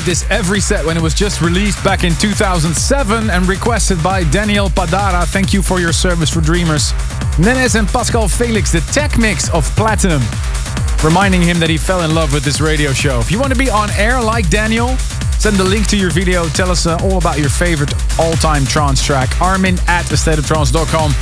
This 0.07 0.25
every 0.31 0.61
set 0.61 0.87
when 0.87 0.97
it 0.97 1.03
was 1.03 1.15
just 1.15 1.43
released 1.43 1.83
back 1.83 2.05
in 2.05 2.15
2007 2.15 3.29
and 3.29 3.49
requested 3.49 4.01
by 4.05 4.23
Daniel 4.31 4.69
Padara. 4.69 5.25
Thank 5.25 5.53
you 5.53 5.63
for 5.63 5.81
your 5.81 5.93
service 5.93 6.31
for 6.31 6.41
Dreamers. 6.41 6.93
Nenes 7.39 7.77
and 7.77 7.89
Pascal 7.89 8.29
Felix, 8.29 8.71
the 8.71 8.81
tech 8.93 9.19
mix 9.19 9.51
of 9.51 9.69
Platinum, 9.75 10.23
reminding 11.05 11.43
him 11.43 11.59
that 11.59 11.69
he 11.69 11.77
fell 11.77 12.03
in 12.03 12.15
love 12.15 12.33
with 12.33 12.45
this 12.45 12.61
radio 12.61 12.93
show. 12.93 13.19
If 13.19 13.33
you 13.33 13.41
want 13.41 13.53
to 13.53 13.59
be 13.59 13.69
on 13.69 13.91
air 13.99 14.23
like 14.23 14.49
Daniel, 14.49 14.97
send 15.39 15.57
the 15.57 15.65
link 15.65 15.89
to 15.89 15.97
your 15.97 16.11
video. 16.11 16.47
Tell 16.51 16.71
us 16.71 16.87
uh, 16.87 16.99
all 17.03 17.19
about 17.19 17.41
your 17.41 17.51
favorite 17.51 17.93
all-time 18.19 18.65
trance 18.65 19.05
track. 19.05 19.41
Armin 19.41 19.75
at 19.89 20.05
thestateoftrance.com. 20.05 21.13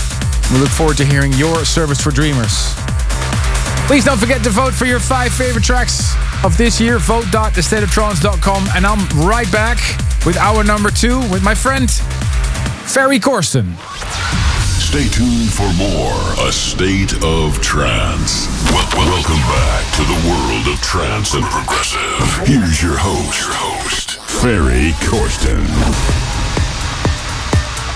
We 0.52 0.60
look 0.60 0.70
forward 0.70 0.98
to 0.98 1.06
hearing 1.06 1.32
your 1.32 1.64
service 1.64 2.00
for 2.00 2.10
Dreamers. 2.10 2.74
Please 3.86 4.04
don't 4.04 4.18
forget 4.18 4.44
to 4.44 4.50
vote 4.50 4.74
for 4.74 4.84
your 4.84 5.00
five 5.00 5.32
favorite 5.32 5.64
tracks 5.64 6.14
of 6.44 6.56
this 6.56 6.80
year. 6.80 6.98
Vote.thestateoftrance.com. 6.98 8.68
And 8.76 8.86
I'm 8.86 9.00
right 9.26 9.50
back 9.50 9.78
with 10.26 10.36
our 10.36 10.62
number 10.62 10.90
two 10.90 11.18
with 11.32 11.42
my 11.42 11.54
friend, 11.54 11.90
Ferry 11.90 13.18
Corsten. 13.18 13.74
Stay 14.78 15.08
tuned 15.08 15.50
for 15.52 15.66
more 15.74 16.46
A 16.46 16.52
State 16.52 17.14
of 17.24 17.60
Trance. 17.60 18.46
Wel- 18.70 18.86
wel- 18.94 19.06
welcome 19.08 19.42
back 19.50 19.84
to 19.96 20.02
the 20.04 20.28
world 20.28 20.68
of 20.68 20.80
trance 20.82 21.34
and 21.34 21.44
progressive. 21.46 22.46
Here's 22.46 22.80
your 22.80 22.96
host, 22.96 23.40
your 23.40 23.54
host, 23.54 24.20
Ferry 24.20 24.92
Corsten. 25.08 25.64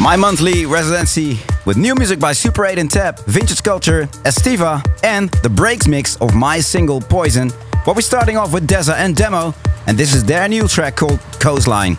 My 0.01 0.17
monthly 0.17 0.65
residency 0.67 1.41
with 1.67 1.77
new 1.77 1.95
music 1.95 2.19
by 2.19 2.33
Super 2.33 2.65
8 2.67 2.79
and 2.79 2.91
Tab, 2.91 3.19
Vintage 3.27 3.63
Culture, 3.63 4.07
Estiva, 4.25 4.83
and 5.05 5.29
the 5.43 5.49
breaks 5.51 5.87
mix 5.87 6.17
of 6.17 6.35
my 6.35 6.59
single 6.61 7.01
Poison. 7.01 7.51
But 7.89 7.97
we're 7.97 8.03
starting 8.03 8.37
off 8.37 8.53
with 8.53 8.67
Deza 8.67 8.95
and 8.97 9.17
Demo, 9.17 9.55
and 9.87 9.97
this 9.97 10.15
is 10.15 10.23
their 10.23 10.47
new 10.47 10.69
track 10.69 10.97
called 10.97 11.21
Coastline. 11.41 11.97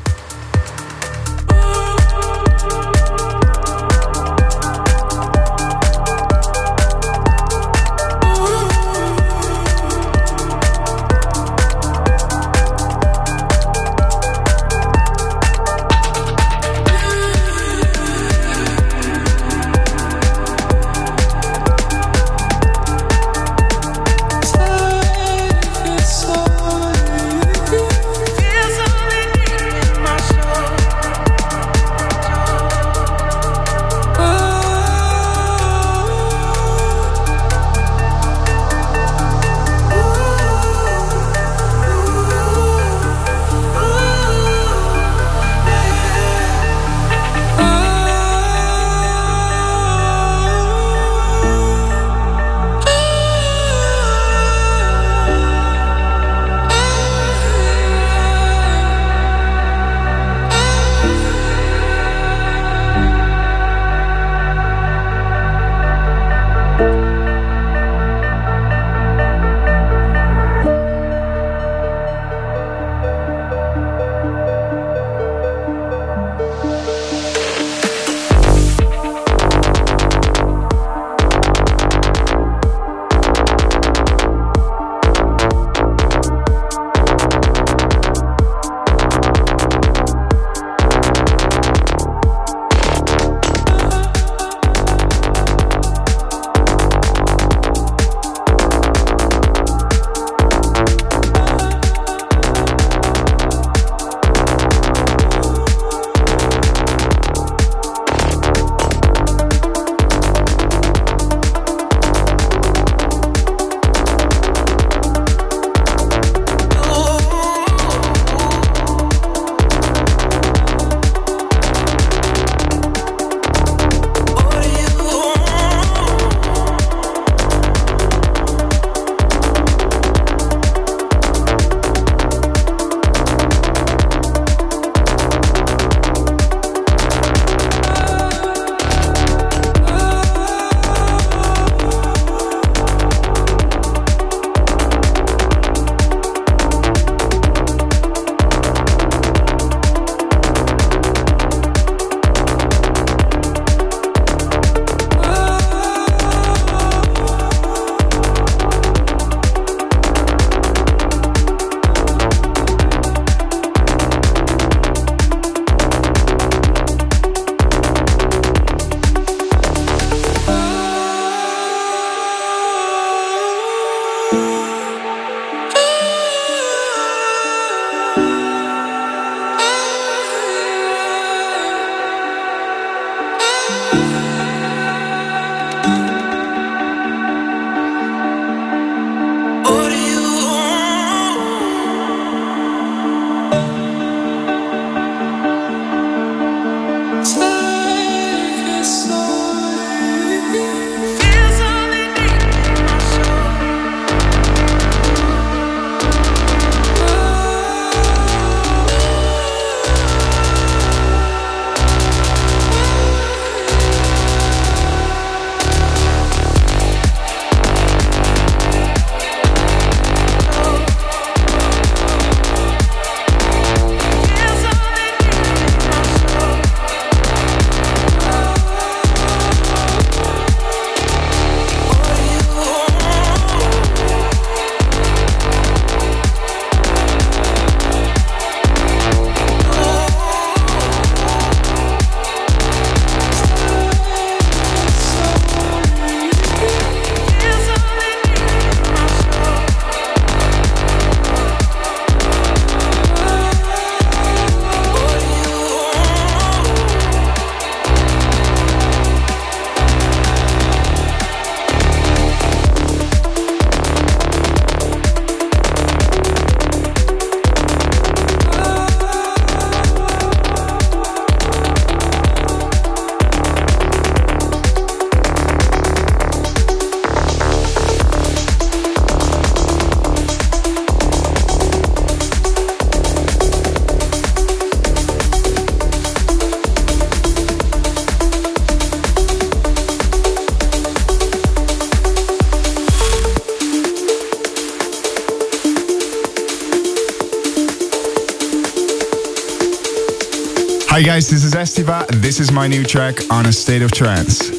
Hi 301.00 301.06
guys, 301.06 301.30
this 301.30 301.46
is 301.46 301.54
Estiva. 301.54 302.06
This 302.22 302.42
is 302.42 302.52
my 302.52 302.68
new 302.68 302.84
track 302.84 303.32
on 303.32 303.46
a 303.46 303.54
state 303.54 303.82
of 303.82 303.90
trance. 303.90 304.59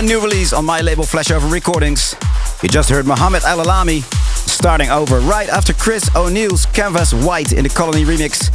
Brand 0.00 0.08
new 0.08 0.24
release 0.26 0.54
on 0.54 0.64
my 0.64 0.80
label 0.80 1.04
Flashover 1.04 1.52
Recordings. 1.52 2.16
You 2.62 2.70
just 2.70 2.88
heard 2.88 3.06
Mohammed 3.06 3.44
Al 3.44 3.58
Alami 3.58 4.00
starting 4.48 4.88
over 4.88 5.20
right 5.20 5.50
after 5.50 5.74
Chris 5.74 6.08
O'Neill's 6.16 6.64
Canvas 6.64 7.12
White 7.12 7.52
in 7.52 7.64
the 7.64 7.68
Colony 7.68 8.04
remix. 8.04 8.48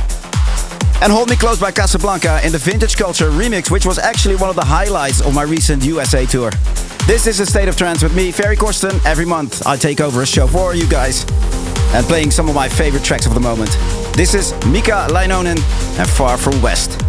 And 1.03 1.11
Hold 1.11 1.29
Me 1.29 1.35
Close 1.35 1.59
by 1.59 1.69
Casablanca 1.69 2.43
in 2.43 2.51
the 2.51 2.57
Vintage 2.57 2.97
Culture 2.97 3.29
remix, 3.29 3.69
which 3.69 3.85
was 3.85 3.99
actually 3.99 4.37
one 4.37 4.49
of 4.49 4.55
the 4.55 4.65
highlights 4.65 5.21
of 5.21 5.35
my 5.35 5.43
recent 5.43 5.85
USA 5.85 6.25
tour. 6.25 6.49
This 7.05 7.27
is 7.27 7.39
a 7.39 7.45
State 7.45 7.67
of 7.67 7.77
Trance 7.77 8.01
with 8.01 8.15
me, 8.15 8.31
Ferry 8.31 8.57
Corsten. 8.57 8.99
Every 9.05 9.25
month 9.25 9.67
I 9.67 9.77
take 9.77 10.01
over 10.01 10.23
a 10.23 10.25
show 10.25 10.47
for 10.47 10.73
you 10.73 10.87
guys 10.87 11.25
and 11.93 12.03
playing 12.07 12.31
some 12.31 12.49
of 12.49 12.55
my 12.55 12.67
favorite 12.67 13.03
tracks 13.03 13.27
of 13.27 13.35
the 13.35 13.39
moment. 13.39 13.69
This 14.15 14.33
is 14.33 14.51
Mika 14.65 15.05
Leinonen 15.11 15.59
and 15.99 16.09
Far 16.09 16.39
From 16.39 16.59
West. 16.63 16.99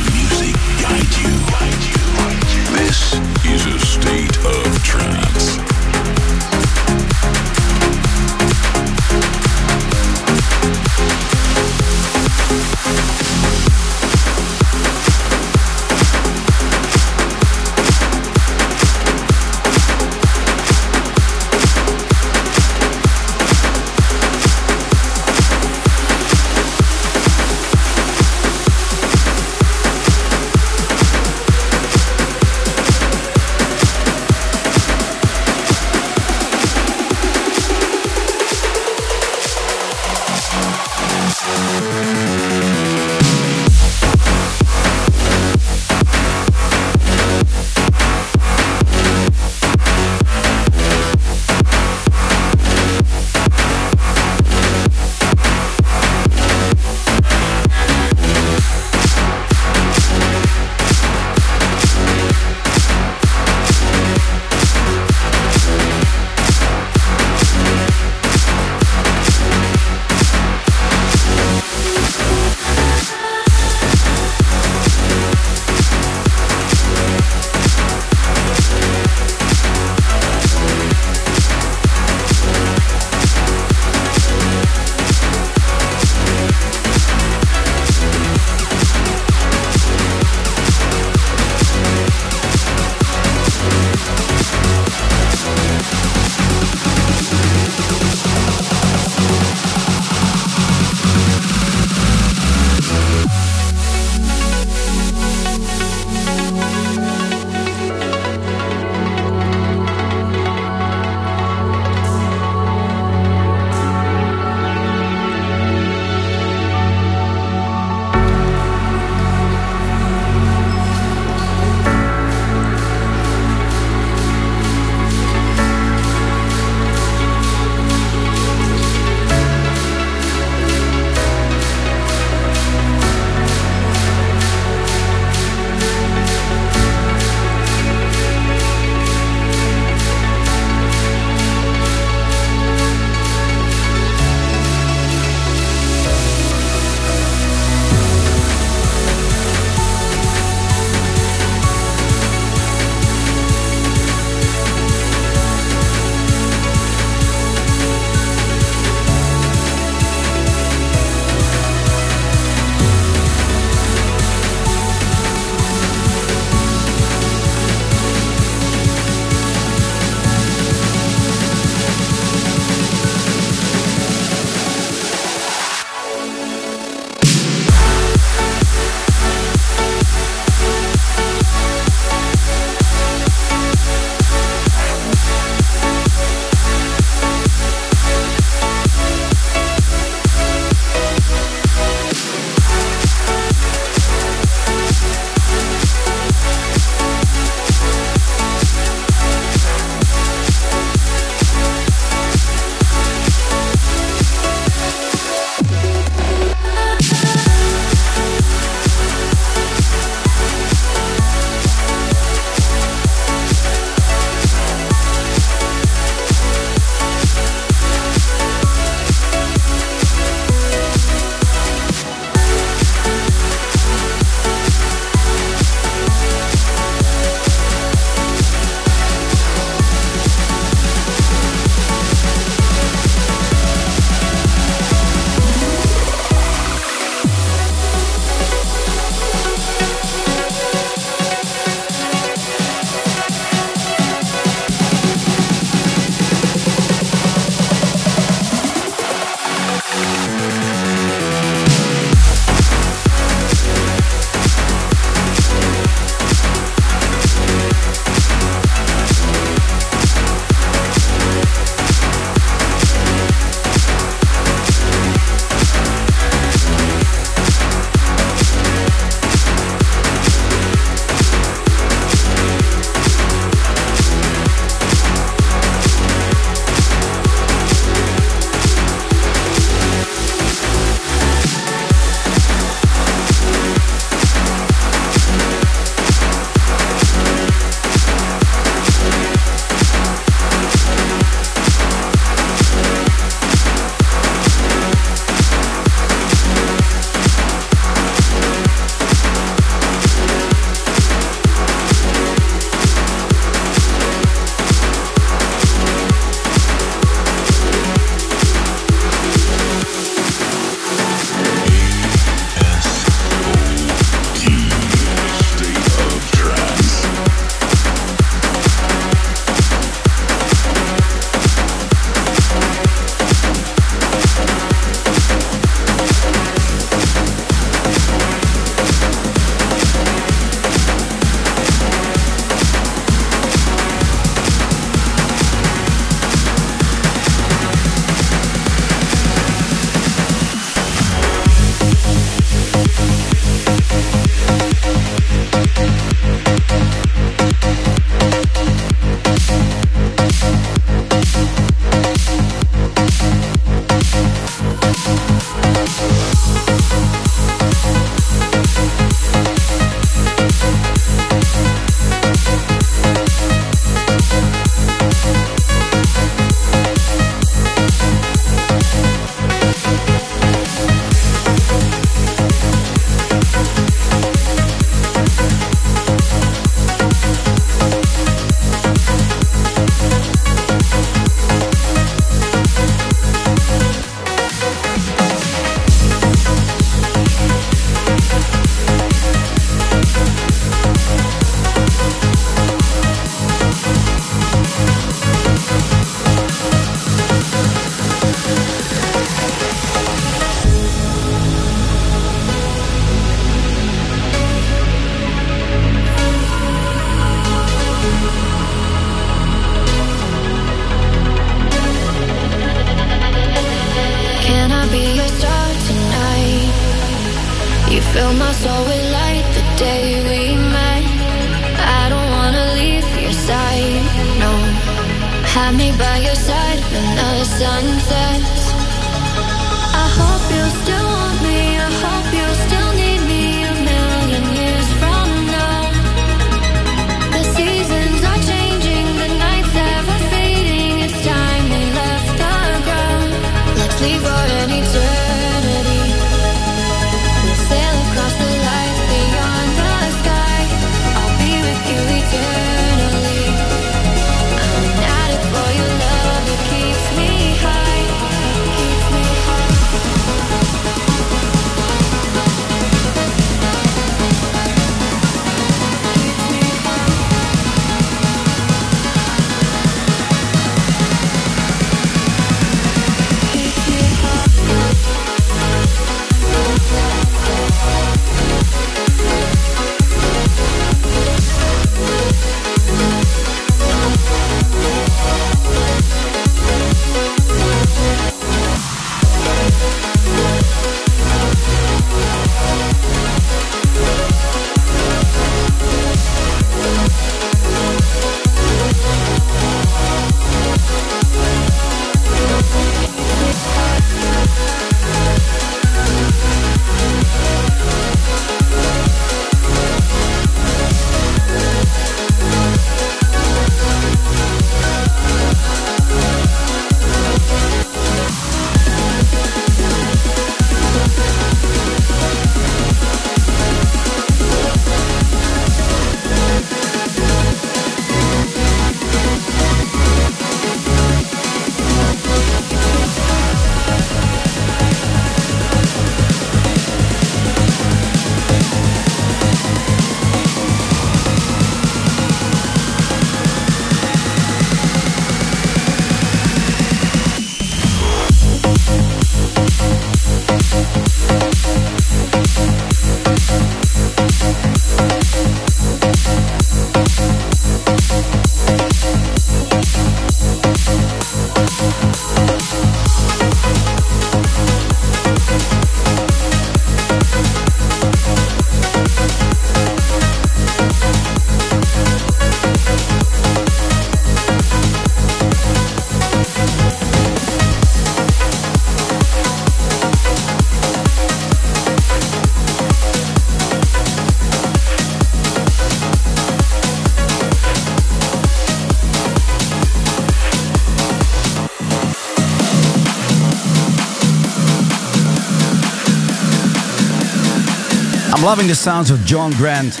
Loving 598.48 598.66
the 598.66 598.74
sounds 598.74 599.10
of 599.10 599.22
John 599.26 599.50
Grant. 599.50 600.00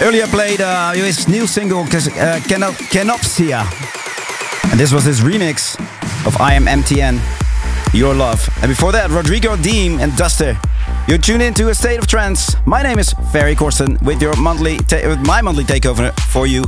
Earlier 0.00 0.26
played 0.28 0.62
uh, 0.62 0.92
his 0.92 1.28
new 1.28 1.46
single, 1.46 1.82
uh. 1.82 3.66
And 4.70 4.80
this 4.80 4.94
was 4.94 5.04
his 5.04 5.20
remix 5.20 5.78
of 6.26 6.40
I 6.40 6.54
Am 6.54 6.64
MTN, 6.64 7.20
Your 7.92 8.14
Love. 8.14 8.48
And 8.62 8.70
before 8.70 8.92
that, 8.92 9.10
Rodrigo 9.10 9.56
Deem 9.56 10.00
and 10.00 10.16
Duster. 10.16 10.58
You're 11.06 11.18
tuned 11.18 11.42
into 11.42 11.68
a 11.68 11.74
state 11.74 11.98
of 11.98 12.06
trance. 12.06 12.56
My 12.64 12.82
name 12.82 12.98
is 12.98 13.12
Ferry 13.30 13.54
Corsten 13.54 14.00
with 14.00 14.22
your 14.22 14.34
monthly, 14.36 14.78
with 15.06 15.20
my 15.26 15.42
monthly 15.42 15.64
takeover 15.64 16.18
for 16.32 16.46
you. 16.46 16.64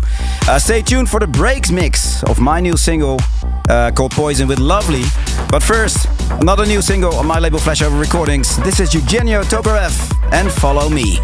Uh, 0.47 0.59
stay 0.59 0.83
tuned 0.83 1.09
for 1.09 1.21
the 1.21 1.27
breaks 1.27 1.71
mix 1.71 2.23
of 2.25 2.39
my 2.39 2.61
new 2.61 2.77
single 2.77 3.19
uh, 3.69 3.91
called 3.91 4.13
Poison 4.13 4.49
with 4.49 4.59
Lovely. 4.59 5.03
But 5.51 5.63
first, 5.63 6.07
another 6.41 6.67
new 6.67 6.83
single 6.83 7.15
on 7.15 7.27
my 7.27 7.39
label 7.39 7.59
Flashover 7.59 8.01
Recordings. 8.01 8.57
This 8.59 8.81
is 8.81 8.95
Eugenio 8.95 9.43
Tokarev 9.43 9.93
and 10.33 10.51
Follow 10.51 10.89
Me. 10.89 11.19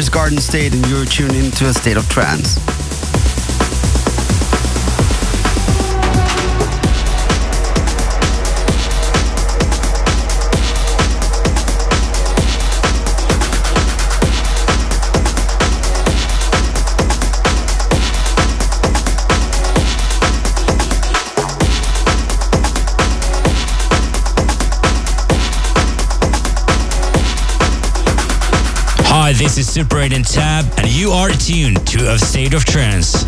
here's 0.00 0.08
Garden 0.08 0.38
State, 0.38 0.72
and 0.72 0.86
you're 0.88 1.04
tuned 1.04 1.34
into 1.34 1.66
a 1.66 1.74
state 1.74 1.98
of 1.98 2.08
trance. 2.08 2.59
This 29.50 29.66
is 29.66 29.72
Super 29.74 29.98
8 29.98 30.12
and 30.12 30.24
Tab, 30.24 30.64
and 30.76 30.86
you 30.86 31.10
are 31.10 31.28
tuned 31.28 31.84
to 31.88 32.12
A 32.12 32.16
State 32.16 32.54
of 32.54 32.64
Trance. 32.64 33.24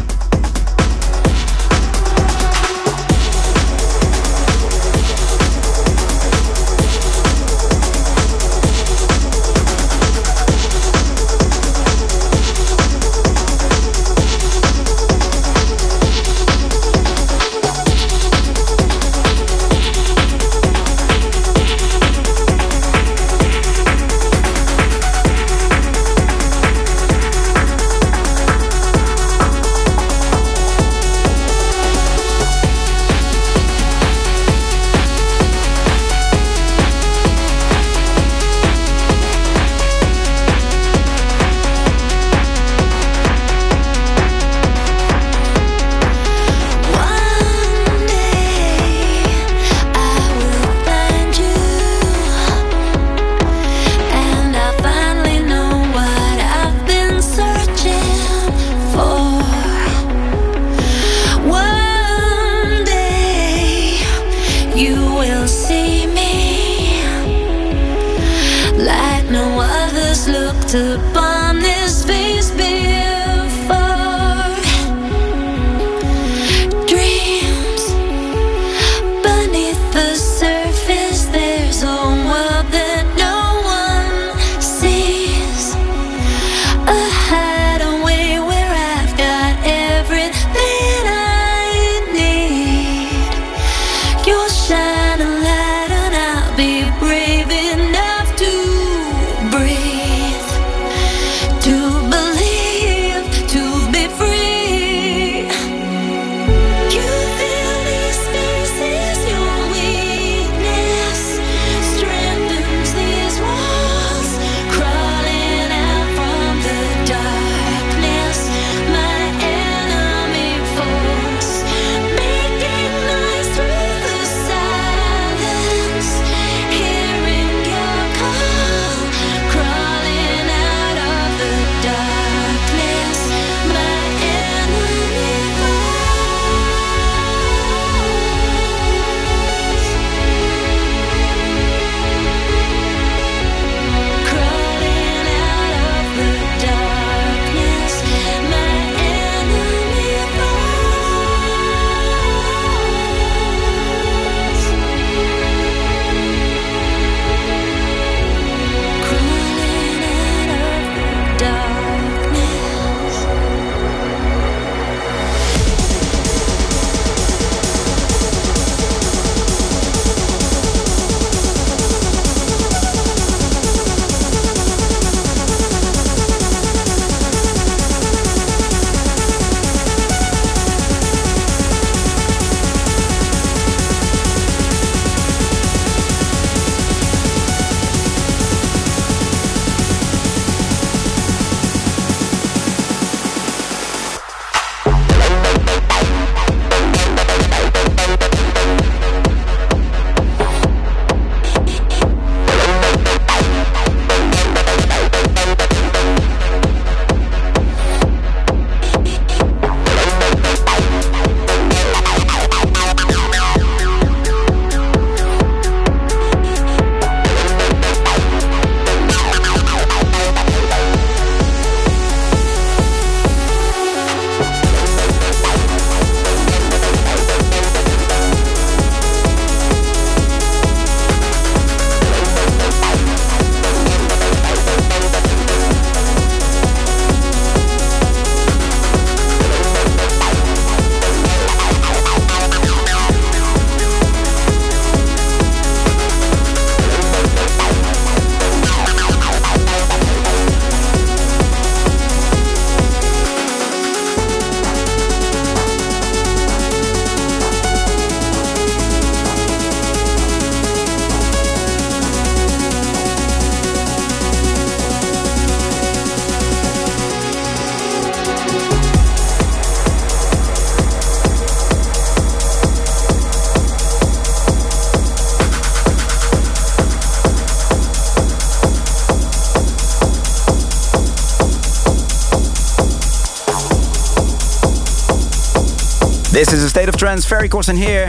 This 287.03 287.11
is 287.11 287.24
a 287.24 287.27
State 287.27 287.43
of 287.43 287.49
Trance, 287.49 287.49
Ferry 287.49 287.49
Corsten 287.49 287.77
here. 287.77 288.09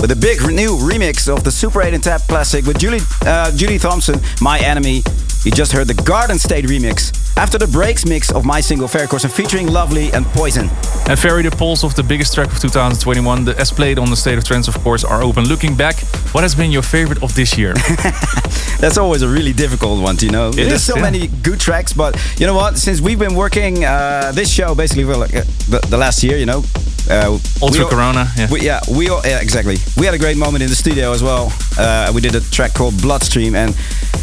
With 0.00 0.12
a 0.12 0.16
big 0.16 0.40
new 0.42 0.78
remix 0.78 1.28
of 1.28 1.42
the 1.42 1.50
Super 1.50 1.82
8 1.82 1.94
and 1.94 2.02
Tab 2.02 2.20
classic 2.28 2.64
with 2.66 2.78
Julie, 2.78 3.00
uh, 3.22 3.50
Julie 3.56 3.78
Thompson, 3.78 4.20
My 4.40 4.60
Enemy. 4.60 5.02
You 5.44 5.50
just 5.50 5.72
heard 5.72 5.88
the 5.88 5.94
Garden 6.04 6.38
State 6.38 6.66
remix. 6.66 7.10
After 7.36 7.58
the 7.58 7.66
breaks 7.66 8.04
mix 8.04 8.30
of 8.30 8.44
my 8.44 8.60
single 8.60 8.86
Ferry 8.86 9.08
Corsten 9.08 9.30
featuring 9.30 9.66
Lovely 9.66 10.12
and 10.12 10.24
Poison. 10.26 10.68
And 11.08 11.18
Ferry, 11.18 11.42
the 11.42 11.50
polls 11.50 11.82
of 11.82 11.94
the 11.94 12.02
biggest 12.02 12.34
track 12.34 12.52
of 12.52 12.60
2021, 12.60 13.44
the, 13.44 13.58
as 13.58 13.72
played 13.72 13.98
on 13.98 14.08
the 14.10 14.16
State 14.16 14.38
of 14.38 14.44
Trance, 14.44 14.68
of 14.68 14.78
course, 14.84 15.02
are 15.02 15.22
open. 15.22 15.44
Looking 15.48 15.74
back, 15.74 15.98
what 16.32 16.42
has 16.42 16.54
been 16.54 16.70
your 16.70 16.82
favorite 16.82 17.22
of 17.22 17.34
this 17.34 17.58
year? 17.58 17.74
That's 18.78 18.98
always 18.98 19.22
a 19.22 19.28
really 19.28 19.52
difficult 19.52 20.00
one, 20.00 20.16
to, 20.18 20.26
you 20.26 20.32
know. 20.32 20.50
It 20.50 20.56
There's 20.56 20.72
is, 20.74 20.84
so 20.84 20.96
yeah. 20.96 21.02
many 21.02 21.26
good 21.26 21.58
tracks, 21.58 21.92
but 21.92 22.16
you 22.38 22.46
know 22.46 22.54
what? 22.54 22.78
Since 22.78 23.00
we've 23.00 23.18
been 23.18 23.34
working 23.34 23.84
uh, 23.84 24.30
this 24.32 24.52
show 24.52 24.74
basically 24.74 25.04
for 25.04 25.16
like, 25.16 25.34
uh, 25.34 25.42
the, 25.68 25.80
the 25.88 25.96
last 25.96 26.22
year, 26.22 26.36
you 26.36 26.46
know. 26.46 26.62
Uh, 27.10 27.38
Ultra 27.60 27.84
we 27.84 27.90
Corona, 27.90 28.30
yeah. 28.36 28.50
We, 28.50 28.60
yeah, 28.60 28.80
we 28.90 29.08
all, 29.08 29.20
yeah, 29.24 29.40
exactly. 29.40 29.76
We 29.96 30.06
had 30.06 30.14
a 30.14 30.18
great 30.18 30.36
moment 30.36 30.62
in 30.62 30.68
the 30.68 30.76
studio 30.76 31.12
as 31.12 31.22
well. 31.22 31.52
Uh, 31.78 32.12
we 32.14 32.20
did 32.20 32.34
a 32.34 32.40
track 32.40 32.74
called 32.74 33.00
Bloodstream, 33.02 33.54
and 33.54 33.76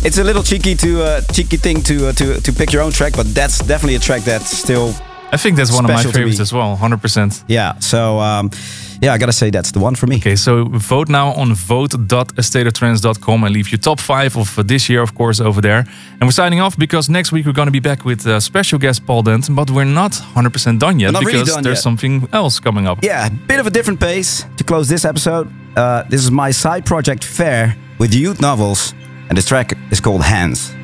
it's 0.03 0.17
a 0.17 0.23
little 0.23 0.43
cheeky 0.43 0.75
to 0.75 1.03
uh, 1.03 1.21
cheeky 1.33 1.57
thing 1.57 1.81
to 1.83 2.07
uh, 2.07 2.11
to 2.13 2.39
to 2.41 2.53
pick 2.53 2.71
your 2.71 2.81
own 2.81 2.91
track, 2.91 3.13
but 3.15 3.33
that's 3.33 3.59
definitely 3.59 3.95
a 3.95 3.99
track 3.99 4.23
that's 4.23 4.49
still. 4.49 4.93
I 5.31 5.37
think 5.37 5.57
that's 5.57 5.71
one 5.71 5.85
of 5.85 5.91
my 5.91 6.01
favorites 6.03 6.39
as 6.39 6.51
well, 6.51 6.75
100%. 6.75 7.43
Yeah, 7.47 7.77
so 7.77 8.19
um, 8.19 8.49
yeah, 9.01 9.13
I 9.13 9.17
gotta 9.17 9.31
say 9.33 9.49
that's 9.49 9.71
the 9.71 9.79
one 9.79 9.95
for 9.95 10.07
me. 10.07 10.17
Okay, 10.17 10.35
so 10.35 10.65
vote 10.65 11.09
now 11.09 11.31
on 11.33 11.53
vote.astateoftrance.com 11.53 13.43
and 13.43 13.53
leave 13.53 13.71
your 13.71 13.79
top 13.79 13.99
five 13.99 14.35
of 14.37 14.57
uh, 14.59 14.63
this 14.63 14.89
year, 14.89 15.01
of 15.01 15.15
course, 15.15 15.39
over 15.39 15.61
there. 15.61 15.85
And 16.19 16.23
we're 16.23 16.31
signing 16.31 16.59
off 16.61 16.77
because 16.77 17.09
next 17.09 17.31
week 17.31 17.45
we're 17.45 17.53
going 17.53 17.67
to 17.67 17.71
be 17.71 17.79
back 17.79 18.03
with 18.05 18.25
uh, 18.27 18.39
special 18.39 18.79
guest 18.79 19.05
Paul 19.05 19.23
Denton, 19.23 19.55
but 19.55 19.71
we're 19.71 19.85
not 19.85 20.11
100% 20.11 20.79
done 20.79 20.99
yet 20.99 21.11
because 21.11 21.25
really 21.25 21.43
done 21.45 21.63
there's 21.63 21.77
yet. 21.77 21.83
something 21.83 22.27
else 22.33 22.59
coming 22.59 22.87
up. 22.87 22.99
Yeah, 23.01 23.29
bit 23.29 23.59
of 23.59 23.67
a 23.67 23.71
different 23.71 23.99
pace 23.99 24.45
to 24.57 24.63
close 24.63 24.89
this 24.89 25.05
episode. 25.05 25.51
Uh, 25.75 26.03
this 26.09 26.21
is 26.23 26.31
my 26.31 26.51
side 26.51 26.85
project 26.85 27.23
Fair 27.23 27.75
with 27.99 28.13
youth 28.13 28.41
novels, 28.41 28.93
and 29.29 29.37
this 29.37 29.45
track 29.45 29.73
is 29.91 30.01
called 30.01 30.23
Hands. 30.23 30.78